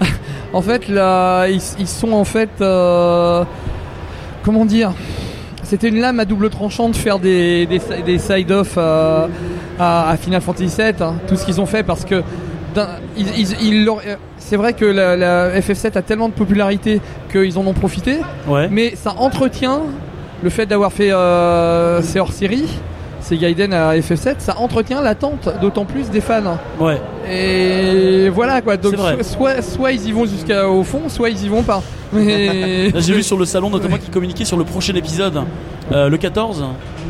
[0.52, 3.44] en fait, là, ils, ils sont en fait, euh,
[4.44, 4.92] comment dire,
[5.62, 8.78] c'était une lame à double tranchant de faire des des, des side off
[9.78, 12.22] à, à Final Fantasy VII, hein, tout ce qu'ils ont fait parce que
[14.38, 17.00] c'est vrai que la, la FF7 a tellement de popularité
[17.32, 18.68] qu'ils en ont profité, Ouais.
[18.70, 19.80] mais ça entretient
[20.42, 22.66] le fait d'avoir fait euh, ces hors-série,
[23.20, 26.58] ces Gaiden à FF7, ça entretient l'attente d'autant plus des fans.
[26.78, 27.00] Ouais.
[27.28, 31.44] Et voilà quoi, donc C'est so- soit, soit ils y vont jusqu'au fond, soit ils
[31.44, 31.82] y vont pas.
[32.12, 32.90] Mais...
[33.00, 35.42] J'ai vu sur le salon notamment qui communiquait sur le prochain épisode,
[35.92, 36.64] euh, le 14.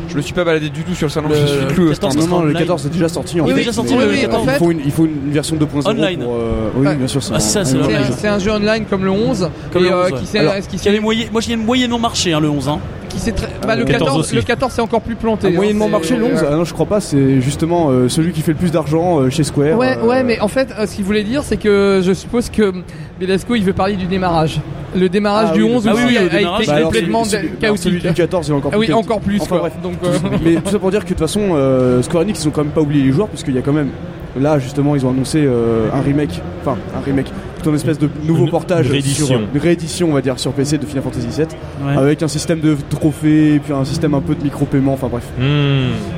[0.09, 1.89] Je me suis pas baladé du tout sur le salon, Le je suis plus au
[1.91, 2.29] 14, stand.
[2.29, 2.59] Non, non, le online.
[2.59, 3.41] 14 est déjà sorti.
[3.41, 3.59] En Il est fait.
[3.59, 4.39] déjà sorti oui, le oui, 14.
[4.39, 6.19] en il, fait- faut une, il faut une version 2.0 Online.
[6.19, 7.21] pour, euh, oui, bien sûr.
[7.33, 7.95] Ah, ça, c'est un- C'est online.
[8.09, 10.19] un, c'est un jeu online comme le 11, Comme et, le euh, 11, ouais.
[10.19, 12.69] qui s'est Alors, qui Qui avait s'est- moyen, moi j'ai moyennement marché hein, le 11.
[12.69, 12.79] Hein.
[13.07, 14.35] Qui s'est très- bah, le 14 14 aussi.
[14.35, 15.47] le 14 c'est encore plus planté.
[15.47, 18.31] a hein, moyennement marché le 11 ah non je crois pas c'est justement euh, celui
[18.33, 20.85] qui fait le plus d'argent euh, chez Square Ouais, euh, ouais, mais en fait, euh,
[20.87, 22.73] ce qu'il voulait dire, c'est que je suppose que
[23.19, 24.59] Belasco, il veut parler du démarrage.
[24.95, 26.81] Le démarrage Ah du oui, 11 ah aussi oui, oui, a, le a été bah
[26.83, 28.07] complètement alors, celui chaotique.
[28.07, 29.05] du 14 il est encore Ah plus oui, chaotique.
[29.11, 29.59] encore plus Enfin, quoi.
[29.59, 29.73] bref.
[29.83, 32.47] Donc, euh, mais tout ça pour dire que de toute façon euh, Square Enix ils
[32.47, 33.89] ont quand même pas oublié les joueurs puisqu'il y a quand même
[34.39, 37.27] là justement ils ont annoncé euh, un remake enfin un remake
[37.57, 39.25] plutôt une espèce de nouveau Une portage réédition.
[39.25, 41.47] sur une réédition on va dire sur PC de Final Fantasy VII
[41.85, 41.97] Ouais.
[41.97, 45.41] avec un système de trophées puis un système un peu de micro-paiement enfin bref Hmm.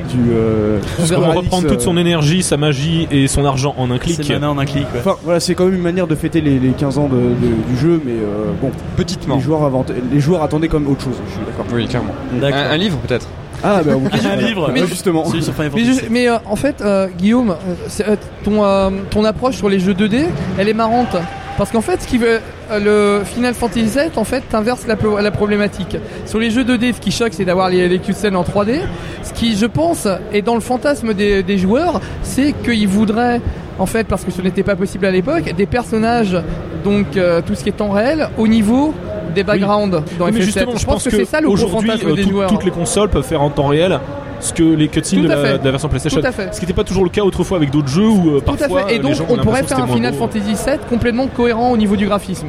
[0.10, 4.20] du euh, euh, toute son énergie, sa magie et son argent en un clic.
[4.24, 4.84] C'est en un clic.
[4.94, 5.00] ouais.
[5.00, 7.72] Enfin voilà, c'est quand même une manière de fêter les, les 15 ans de- de-
[7.74, 9.36] du jeu, mais euh, bon, Petitement.
[9.36, 11.66] les joueurs, avant- les joueurs attendaient quand même autre chose, je suis d'accord.
[11.74, 12.14] Oui, clairement.
[12.42, 13.28] Un, un livre peut-être
[13.64, 14.72] Ah bah oui, Un livre.
[14.72, 15.26] Ouais, justement.
[15.26, 18.64] Celui sur Final Mais, je- mais, euh, en fait, euh, Guillaume, euh, c'est, euh, ton,
[18.64, 20.26] euh, ton approche sur les jeux 2D,
[20.58, 21.16] elle est marrante.
[21.58, 22.40] Parce qu'en fait, ce qui veut,
[22.72, 25.98] euh, le Final Fantasy VII, en fait, t'inverse la, la problématique.
[26.26, 28.80] Sur les jeux 2D, ce qui choque, c'est d'avoir les, les cutscenes en 3D.
[29.24, 33.42] Ce qui, je pense, est dans le fantasme des, des joueurs, c'est qu'ils voudraient,
[33.78, 36.38] en fait, parce que ce n'était pas possible à l'époque, des personnages,
[36.86, 38.94] donc euh, tout ce qui est temps réel, au niveau
[39.40, 40.44] des backgrounds dans Oui, mais FF7.
[40.44, 42.50] justement, je pense que, c'est ça le gros aujourd'hui, fantasme euh, des tout- joueurs.
[42.50, 44.00] toutes les consoles peuvent faire en temps réel
[44.40, 46.22] ce que les cutscenes de la, de la version PlayStation.
[46.22, 46.54] Tout à fait.
[46.54, 48.58] Ce qui n'était pas toujours le cas autrefois avec d'autres jeux où euh, Tout à
[48.58, 48.96] parfois fait.
[48.96, 50.20] Et euh, donc, les gens ont on pourrait faire un Final beau.
[50.20, 52.48] Fantasy VII complètement cohérent au niveau du graphisme.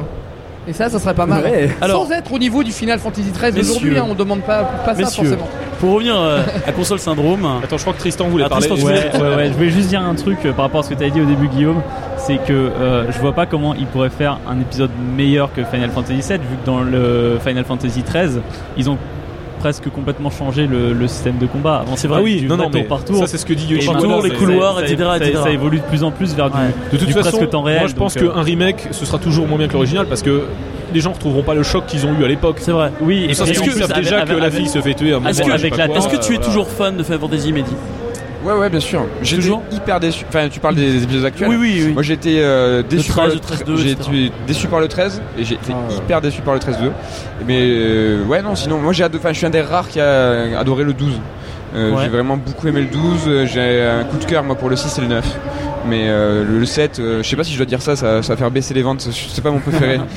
[0.67, 1.43] Et ça, ça serait pas mal.
[1.43, 1.69] Ouais.
[1.81, 4.93] Alors- Sans être au niveau du Final Fantasy XIII aujourd'hui, hein, on demande pas, pas
[4.95, 5.47] ça forcément.
[5.79, 8.67] Pour revenir euh, à console syndrome, Attends, je crois que Tristan voulait Ah, parler.
[8.67, 10.83] Tristan, tu Ouais, ouais, ouais, je voulais juste dire un truc euh, par rapport à
[10.83, 11.81] ce que tu as dit au début, Guillaume.
[12.23, 15.89] C'est que euh, je vois pas comment ils pourraient faire un épisode meilleur que Final
[15.89, 18.41] Fantasy VII, vu que dans le Final Fantasy XIII,
[18.77, 18.97] ils ont
[19.59, 21.77] presque complètement changé le, le système de combat.
[21.85, 23.17] Avant, c'est vrai, Ah oui, du non, non, tour par tour.
[23.17, 25.39] ça c'est ce que dit Yoshi tour, les couloirs, ça- etc., ça- etc..
[25.43, 26.57] Ça évolue de plus en plus vers du.
[26.91, 27.79] De toute du façon, presque temps réel.
[27.81, 30.43] moi je pense euh, qu'un remake ce sera toujours moins bien que l'original parce que
[30.93, 32.57] les gens retrouveront pas le choc qu'ils ont eu à l'époque.
[32.59, 32.91] c'est vrai.
[33.01, 35.15] Oui, et Ça, plus, savent avec- déjà que avec- la fille se fait tuer à
[35.15, 35.29] un moment.
[35.29, 36.39] Est-ce que- avec la Est-ce que tu es voilà.
[36.45, 37.71] toujours fan de Final Fantasy, Mehdi?
[38.43, 39.05] Ouais, ouais, bien sûr.
[39.21, 40.25] J'étais Toujours hyper déçu.
[40.27, 41.93] Enfin, tu parles des épisodes actuels Oui, oui, oui.
[41.93, 44.87] Moi j'étais euh, déçu 13, par le le 13, 2, j'ai été déçu par le
[44.87, 45.93] 13 et j'ai été Ah.
[45.93, 46.91] hyper déçu par le 13 2.
[47.47, 50.57] Mais euh, ouais non sinon moi j'ai enfin je suis un des rares qui a
[50.59, 51.13] adoré le 12.
[51.73, 52.03] Euh, Ouais.
[52.03, 54.75] J'ai vraiment beaucoup aimé le 12, euh, j'ai un coup de cœur moi pour le
[54.75, 55.25] 6 et le 9.
[55.87, 58.21] Mais euh, le, le 7, euh, je sais pas si je dois dire ça, ça,
[58.21, 59.99] ça va faire baisser les ventes, c'est pas mon préféré.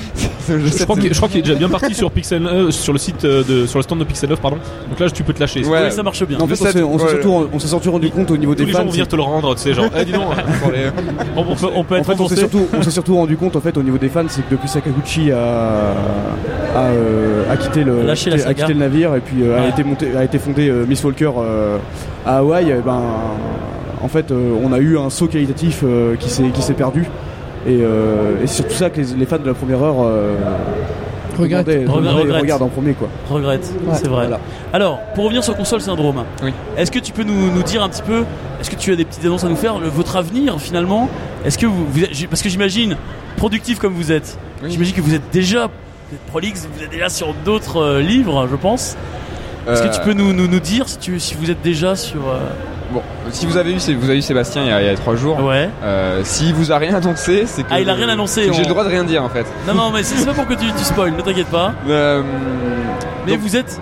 [0.46, 2.92] Je 7, crois qu'il je crois qu'il est déjà bien parti sur Pixel euh, sur
[2.92, 4.58] le site euh, de sur le stand de Pixel 9 pardon.
[4.90, 5.64] Donc là tu peux te lâcher.
[5.64, 5.84] Ouais.
[5.86, 6.38] Oui, ça marche bien.
[6.38, 7.60] En fait, Le on s'est ouais.
[7.66, 8.84] surtout, rendu compte au niveau des les gens fans.
[8.84, 9.86] vont venir te le rendre, tu sais genre.
[9.98, 10.24] Eh dis donc.
[11.36, 13.82] on peut, on peut En être fait, on s'est surtout, rendu compte en fait au
[13.82, 15.38] niveau des fans, c'est que depuis Sakaguchi a,
[16.76, 20.24] a, euh, a quitté le, a quitté navire et puis euh, a été monté, a
[20.24, 21.78] été fondé euh, Miss Walker euh,
[22.26, 22.66] à Hawaï.
[22.84, 23.00] ben,
[24.04, 27.02] en fait, euh, on a eu un saut qualitatif euh, qui s'est qui s'est perdu.
[27.66, 30.34] Et, euh, et c'est surtout ça que les, les fans de la première heure euh,
[31.38, 31.66] Regrette.
[31.88, 33.08] regardent en premier quoi.
[33.30, 34.26] Regrette, c'est vrai.
[34.26, 34.38] voilà.
[34.72, 36.52] Alors, pour revenir sur console syndrome, Oui.
[36.76, 38.24] est-ce que tu peux nous, nous dire un petit peu,
[38.60, 41.08] est-ce que tu as des petites annonces à nous faire, le- votre avenir finalement?
[41.44, 42.96] Est-ce que vous, vous êtes- j'ai- parce que j'imagine,
[43.36, 44.70] productif comme vous êtes, Oui.
[44.70, 48.46] j'imagine que vous êtes déjà, vous êtes prolixe, vous êtes déjà sur d'autres euh, livres,
[48.50, 48.96] je pense.
[49.68, 52.20] Est-ce que tu peux nous, nous, nous dire si, tu, si vous êtes déjà sur.
[52.28, 52.38] euh,
[52.94, 54.94] Bon, si vous avez eu, vous avez eu Sébastien il y a, il y a
[54.94, 55.42] trois jours.
[55.42, 55.68] Ouais.
[55.82, 58.68] Euh, S'il vous a rien annoncé, c'est que Ah, il a rien annoncé, J'ai le
[58.68, 59.44] droit de rien dire en fait.
[59.66, 61.72] Non, non, mais c'est pas pour que tu, tu spoil, ne t'inquiète pas.
[61.88, 62.22] Euh,
[63.26, 63.80] Mais donc, vous êtes.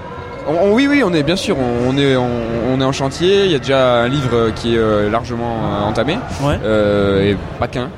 [0.49, 3.45] on- on- oui, oui, on est bien sûr, on, est, on, est en chantier.
[3.45, 6.59] Il y a déjà un livre qui est euh, largement entamé, Ouais.
[6.65, 7.91] euh, et pas qu'un.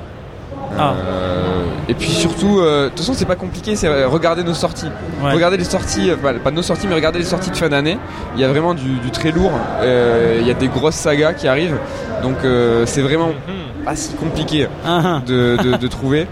[0.77, 0.93] Ah.
[1.07, 4.53] Euh, et puis surtout, euh, de toute façon, c'est pas compliqué, c'est euh, regarder nos
[4.53, 4.89] sorties.
[5.23, 5.31] Ouais.
[5.33, 7.97] Regardez les sorties, pas, pas nos sorties, mais regardez les sorties de fin d'année.
[8.35, 9.51] Il y a vraiment du, du très lourd.
[9.81, 11.77] Il y a des grosses sagas qui arrivent,
[12.23, 12.35] donc
[12.85, 13.29] c'est vraiment
[13.85, 15.21] pas si compliqué Ah, ah.
[15.25, 16.27] de, de- de trouver.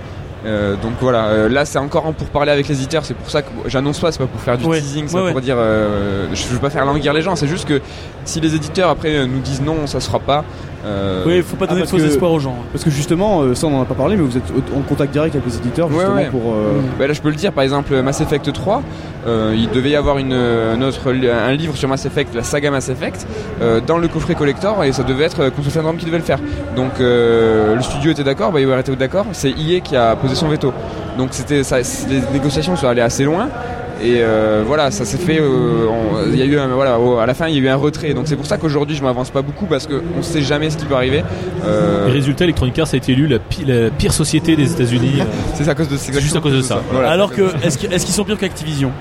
[0.46, 3.30] Euh, donc voilà, euh, là c'est encore un pour parler avec les éditeurs, c'est pour
[3.30, 5.56] ça que j'annonce pas, c'est pas pour faire du Ouais, teasing, c'est ouais, pour dire,
[5.58, 7.80] euh, je veux pas faire languir les gens, c'est juste que
[8.26, 10.44] si les éditeurs après nous disent non, ça se fera pas,
[10.86, 12.56] Euh, Oui, faut pas Ah, donner de parce faux que- espoirs aux gens.
[12.74, 14.44] Parce que justement, euh, ça on en a pas parlé, mais vous êtes
[14.76, 16.26] en contact direct avec les éditeurs justement ouais.
[16.30, 16.54] pour.
[16.54, 18.82] euh, Bah là je peux le dire par exemple Mass Effect 3
[19.26, 22.90] euh, il devait y avoir une, li- un livre sur Mass Effect la saga Mass
[22.90, 23.26] Effect
[23.62, 26.40] euh, dans le coffret collector et ça devait être Console Syndrome qui devait le faire
[26.76, 30.50] donc euh, le studio était d'accord BioWare était d'accord c'est EA qui a posé son
[30.50, 30.74] veto
[31.18, 33.48] donc c'était ça les négociations sont allées assez loin
[34.04, 35.88] et euh, voilà ça s'est fait euh,
[36.32, 38.14] il y a eu un, voilà à la fin il y a eu un retrait
[38.14, 40.86] donc c'est pour ça qu'aujourd'hui je m'avance pas beaucoup parce qu'on sait jamais ce qui
[40.86, 41.24] peut arriver
[41.66, 45.24] Euh, Et résultat, Electronic Arts a été élu la, pi- la pire société des États-Unis.
[45.56, 46.82] c'est à cause de C'est juste à cause de ça.
[46.92, 47.10] Voilà.
[47.10, 48.92] Alors que, est-ce qu'ils sont pires qu'Activision?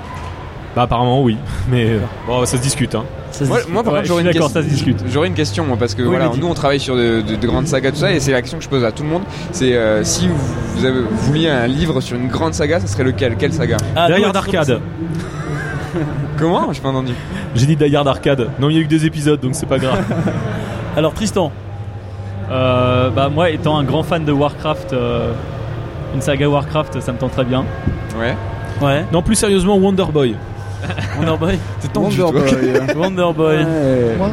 [0.76, 1.36] Bah apparemment oui,
[1.70, 1.88] mais
[2.26, 2.94] bon, ça se discute.
[2.94, 3.04] Hein.
[3.32, 5.02] Ça Moi, moi, par Ouais, contre j'aurais je une, question- ça se discute.
[5.10, 7.46] j'aurais une question moi, parce que Oui, voilà, nous on travaille sur de, de- de
[7.46, 9.22] grandes sagas tout ça et c'est la question que je pose à tout le monde
[9.52, 10.36] c'est euh, si vous,
[10.76, 13.36] vous avez, vous vouliez un livre sur une grande saga ça serait lequel?
[13.36, 13.78] Quelle saga?
[13.96, 14.80] Ah, Die nous, Hard à titre Arcade.
[16.38, 16.72] Comment?
[16.72, 17.12] J'ai pas entendu.
[17.54, 18.48] J'ai dit Die Hard Arcade.
[18.58, 20.02] Non, il y a eu que des épisodes, donc c'est pas grave.
[20.96, 21.50] Alors Tristan,
[22.50, 25.32] Euh, bah moi étant un grand fan de Warcraft, euh,
[26.14, 27.64] une saga Warcraft, ça me tente très bien.
[28.20, 28.36] Ouais.
[28.86, 30.34] ouais, non, plus sérieusement, Wonder Boy.
[31.18, 32.50] Wonder Boy, C'est tendu, Wonder toi.
[32.50, 33.56] Boy, euh, Wonder Boy.
[33.56, 34.16] ouais.
[34.18, 34.28] Moi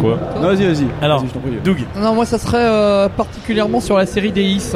[0.00, 0.86] Quoi Non, vas-y, vas-y.
[1.00, 1.58] Alors, prie.
[1.64, 4.72] Doug, Non, moi ça serait euh, particulièrement sur la série Deis.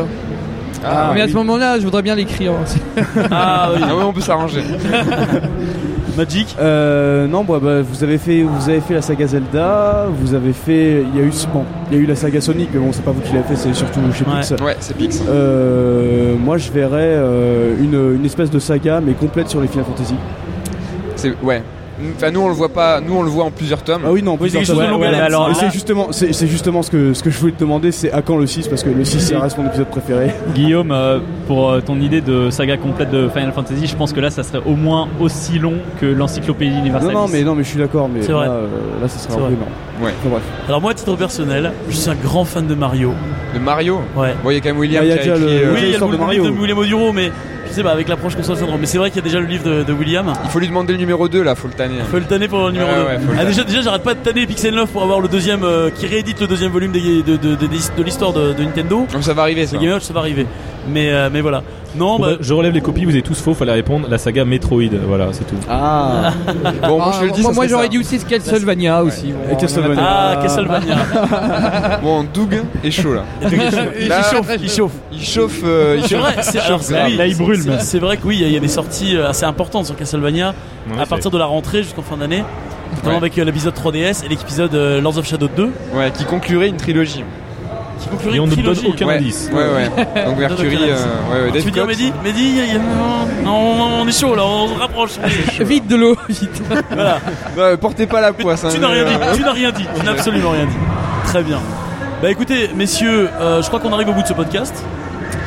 [0.84, 1.30] Ah, mais à oui.
[1.30, 2.52] ce moment-là, je voudrais bien l'écrire.
[3.30, 4.62] ah oui, Ah ouais, on peut s'arranger.
[6.16, 10.34] Magic, Euh, non, bah, bah, vous avez fait, vous avez fait la saga Zelda, vous
[10.34, 12.80] avez fait, il y a eu, bon, il y a eu la saga Sonic, mais
[12.80, 14.40] bon, c'est pas vous qui l'avez fait, c'est surtout chez Ouais.
[14.40, 14.50] Pix.
[14.62, 15.22] Ouais, c'est Pix.
[15.28, 19.84] Euh, moi, je verrais euh, une, une espèce de saga, mais complète sur les Final
[19.86, 20.14] Fantasy.
[21.20, 21.62] C'est ouais.
[22.16, 22.98] Enfin, nous on le voit pas.
[23.02, 24.00] Nous on le voit en plusieurs tomes.
[24.06, 24.78] Ah oui, non, plusieurs tomes.
[25.00, 27.92] ouais, alors c'est justement, c'est c'est justement ce que, ce que je voulais te demander,
[27.92, 30.30] c'est à quand le 6 Parce que le 6, ça reste mon épisode préféré.
[30.54, 34.20] Guillaume, euh, pour euh, ton idée de saga complète de Final Fantasy, je pense que
[34.20, 37.12] là ça serait au moins aussi long que l'encyclopédie Non, universelle.
[37.12, 38.48] non, mais, non, mais je suis d'accord, mais là, vrai.
[38.48, 38.66] euh,
[39.02, 39.48] là, ça serait un vrai.
[39.50, 39.70] peu énorme.
[40.02, 40.12] Ouais.
[40.20, 40.42] Enfin, bref.
[40.68, 43.12] Alors moi, à titre personnel, je suis un grand fan de Mario.
[43.54, 44.00] De Mario.
[44.16, 44.32] Ouais.
[44.42, 45.58] Bon, il y a quand même William Ah, il y a qui a déjà écrit.
[45.58, 46.42] le- euh, oui, il y a le, de le Mario.
[46.44, 47.30] livre de William Oduro, mais
[47.70, 48.80] je sais pas, avec l'approche console syndrome.
[48.80, 50.32] Mais c'est vrai qu'il y a déjà le livre de, de William.
[50.44, 52.00] Il faut lui demander le numéro 2 là, faut le tanner.
[52.10, 53.04] Faut le tanner pour le numéro Ouais, 2.
[53.06, 55.28] ouais, faut le ah, déjà, déjà j'arrête pas de tanner Pixel 9 pour avoir le
[55.28, 59.06] deuxième, euh, qui réédite le deuxième volume des- de, de, de, l'histoire de, de Nintendo.
[59.12, 59.76] Donc ça va arriver ça.
[59.76, 60.46] Le Game Watch, ça va arriver.
[60.88, 61.62] Mais, euh, mais voilà.
[61.96, 64.16] Non, Bon, bah, bah, je relève les copies, vous avez tous faux, fallait répondre la
[64.16, 64.82] saga Metroid.
[65.08, 65.56] Voilà, c'est tout.
[65.68, 66.30] Ah,
[66.88, 67.42] Bon, moi je te le dis.
[67.42, 67.88] moi, ça moi, serait j'aurais ça.
[67.88, 69.34] dit aussi Castlevania aussi.
[69.52, 70.02] Et Castlevania.
[70.06, 70.96] ah, Castlevania.
[72.02, 73.24] Bon, Doug est chaud là.
[73.42, 74.92] il chauffe, il chauffe.
[75.12, 75.60] Il chauffe.
[75.64, 76.20] euh, il C'est chauffe.
[76.20, 77.06] vrai, c'est, il alors, c'est- grave.
[77.08, 78.56] oui, Là, il brûle, c'est- mais- C'est vrai que oui, il y a- il y,
[78.56, 80.54] a des sorties euh, assez importantes sur Castlevania
[80.98, 82.44] à partir de la rentrée jusqu'en fin d'année.
[82.96, 83.16] Notamment Ouais.
[83.18, 86.76] avec euh, l'épisode 3DS et l'épisode euh, Lords of Shadow 2 Ouais, qui conclurait une
[86.76, 87.24] trilogie.
[88.00, 89.16] Qui conclurait Et on ne donne aucun ouais.
[89.18, 89.50] indice.
[89.52, 90.24] Ouais, ouais.
[90.24, 90.94] Donc Mercury, euh,
[91.32, 91.86] ouais, ouais, Tu veux Dave dire Cox.
[91.98, 95.12] Mehdi Mehdi, y a- a- on, on est chaud là, on se rapproche.
[95.60, 96.62] Vite de l'eau, vite.
[96.90, 97.18] voilà.
[97.56, 98.64] Ouais, portez pas la poisse.
[98.64, 100.76] hein, Tu n'as rien dit, euh, tu n'as rien dit, tu n'as absolument rien dit.
[101.26, 101.58] Très bien.
[102.22, 104.74] Bah écoutez, messieurs, euh, je crois qu'on arrive au bout de ce podcast.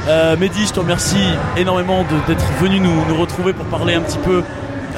[0.08, 1.18] Euh, Mehdi, je te remercie
[1.58, 4.44] énormément de- d'être venu nous, nous retrouver pour parler un petit peu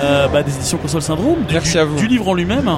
[0.03, 1.95] euh, bah, des éditions Console Syndrome, du, Merci à vous.
[1.97, 2.69] du livre en lui-même.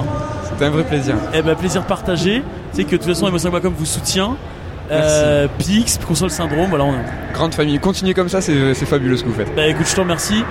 [0.48, 1.14] C'était un vrai plaisir.
[1.34, 2.42] Eh ben plaisir partagé.
[2.72, 4.36] Tu sais que de toute façon, Emo5.com vous soutient.
[4.90, 6.84] Euh, Pix, Console Syndrome, voilà.
[6.84, 7.32] On a...
[7.34, 7.78] Grande famille.
[7.78, 9.54] Continuez comme ça, c'est fabuleux ce que vous faites.
[9.54, 10.42] Bah écoute, je te remercie.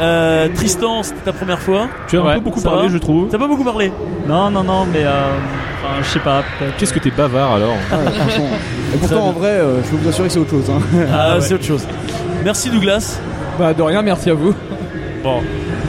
[0.00, 1.88] Euh, Tristan, c'était ta première fois.
[2.08, 3.28] Tu as un Ouais, peu beaucoup parlé, va je trouve.
[3.30, 3.92] T'as pas beaucoup parlé.
[4.26, 5.10] Non, non, non, mais euh,
[5.82, 6.42] enfin, je sais pas.
[6.78, 8.48] Qu'est-ce que t'es bavard alors Ouais, franchement.
[8.94, 10.70] Et pourtant, en vrai, euh, je peux vous assurer que c'est autre chose.
[10.70, 10.80] Hein.
[11.12, 11.40] Ah, ouais.
[11.40, 11.86] c'est autre chose.
[12.44, 13.20] Merci Douglas.
[13.58, 14.54] Bah, de rien, merci à vous.
[15.22, 15.40] Bon.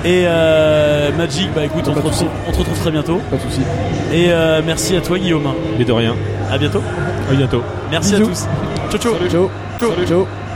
[0.06, 3.22] Et euh, Magic, bah écoute, te, retrouve, on te retrouve très bientôt.
[3.32, 3.62] Pas de soucis.
[4.12, 5.48] Et euh, merci à toi Guillaume.
[5.80, 6.14] Et de rien.
[6.54, 6.84] À bientôt.
[7.32, 7.64] À bientôt.
[7.90, 8.46] Merci à tous.
[8.92, 9.50] Ciao ciao.
[9.80, 10.06] Ciao.
[10.06, 10.28] Ciao.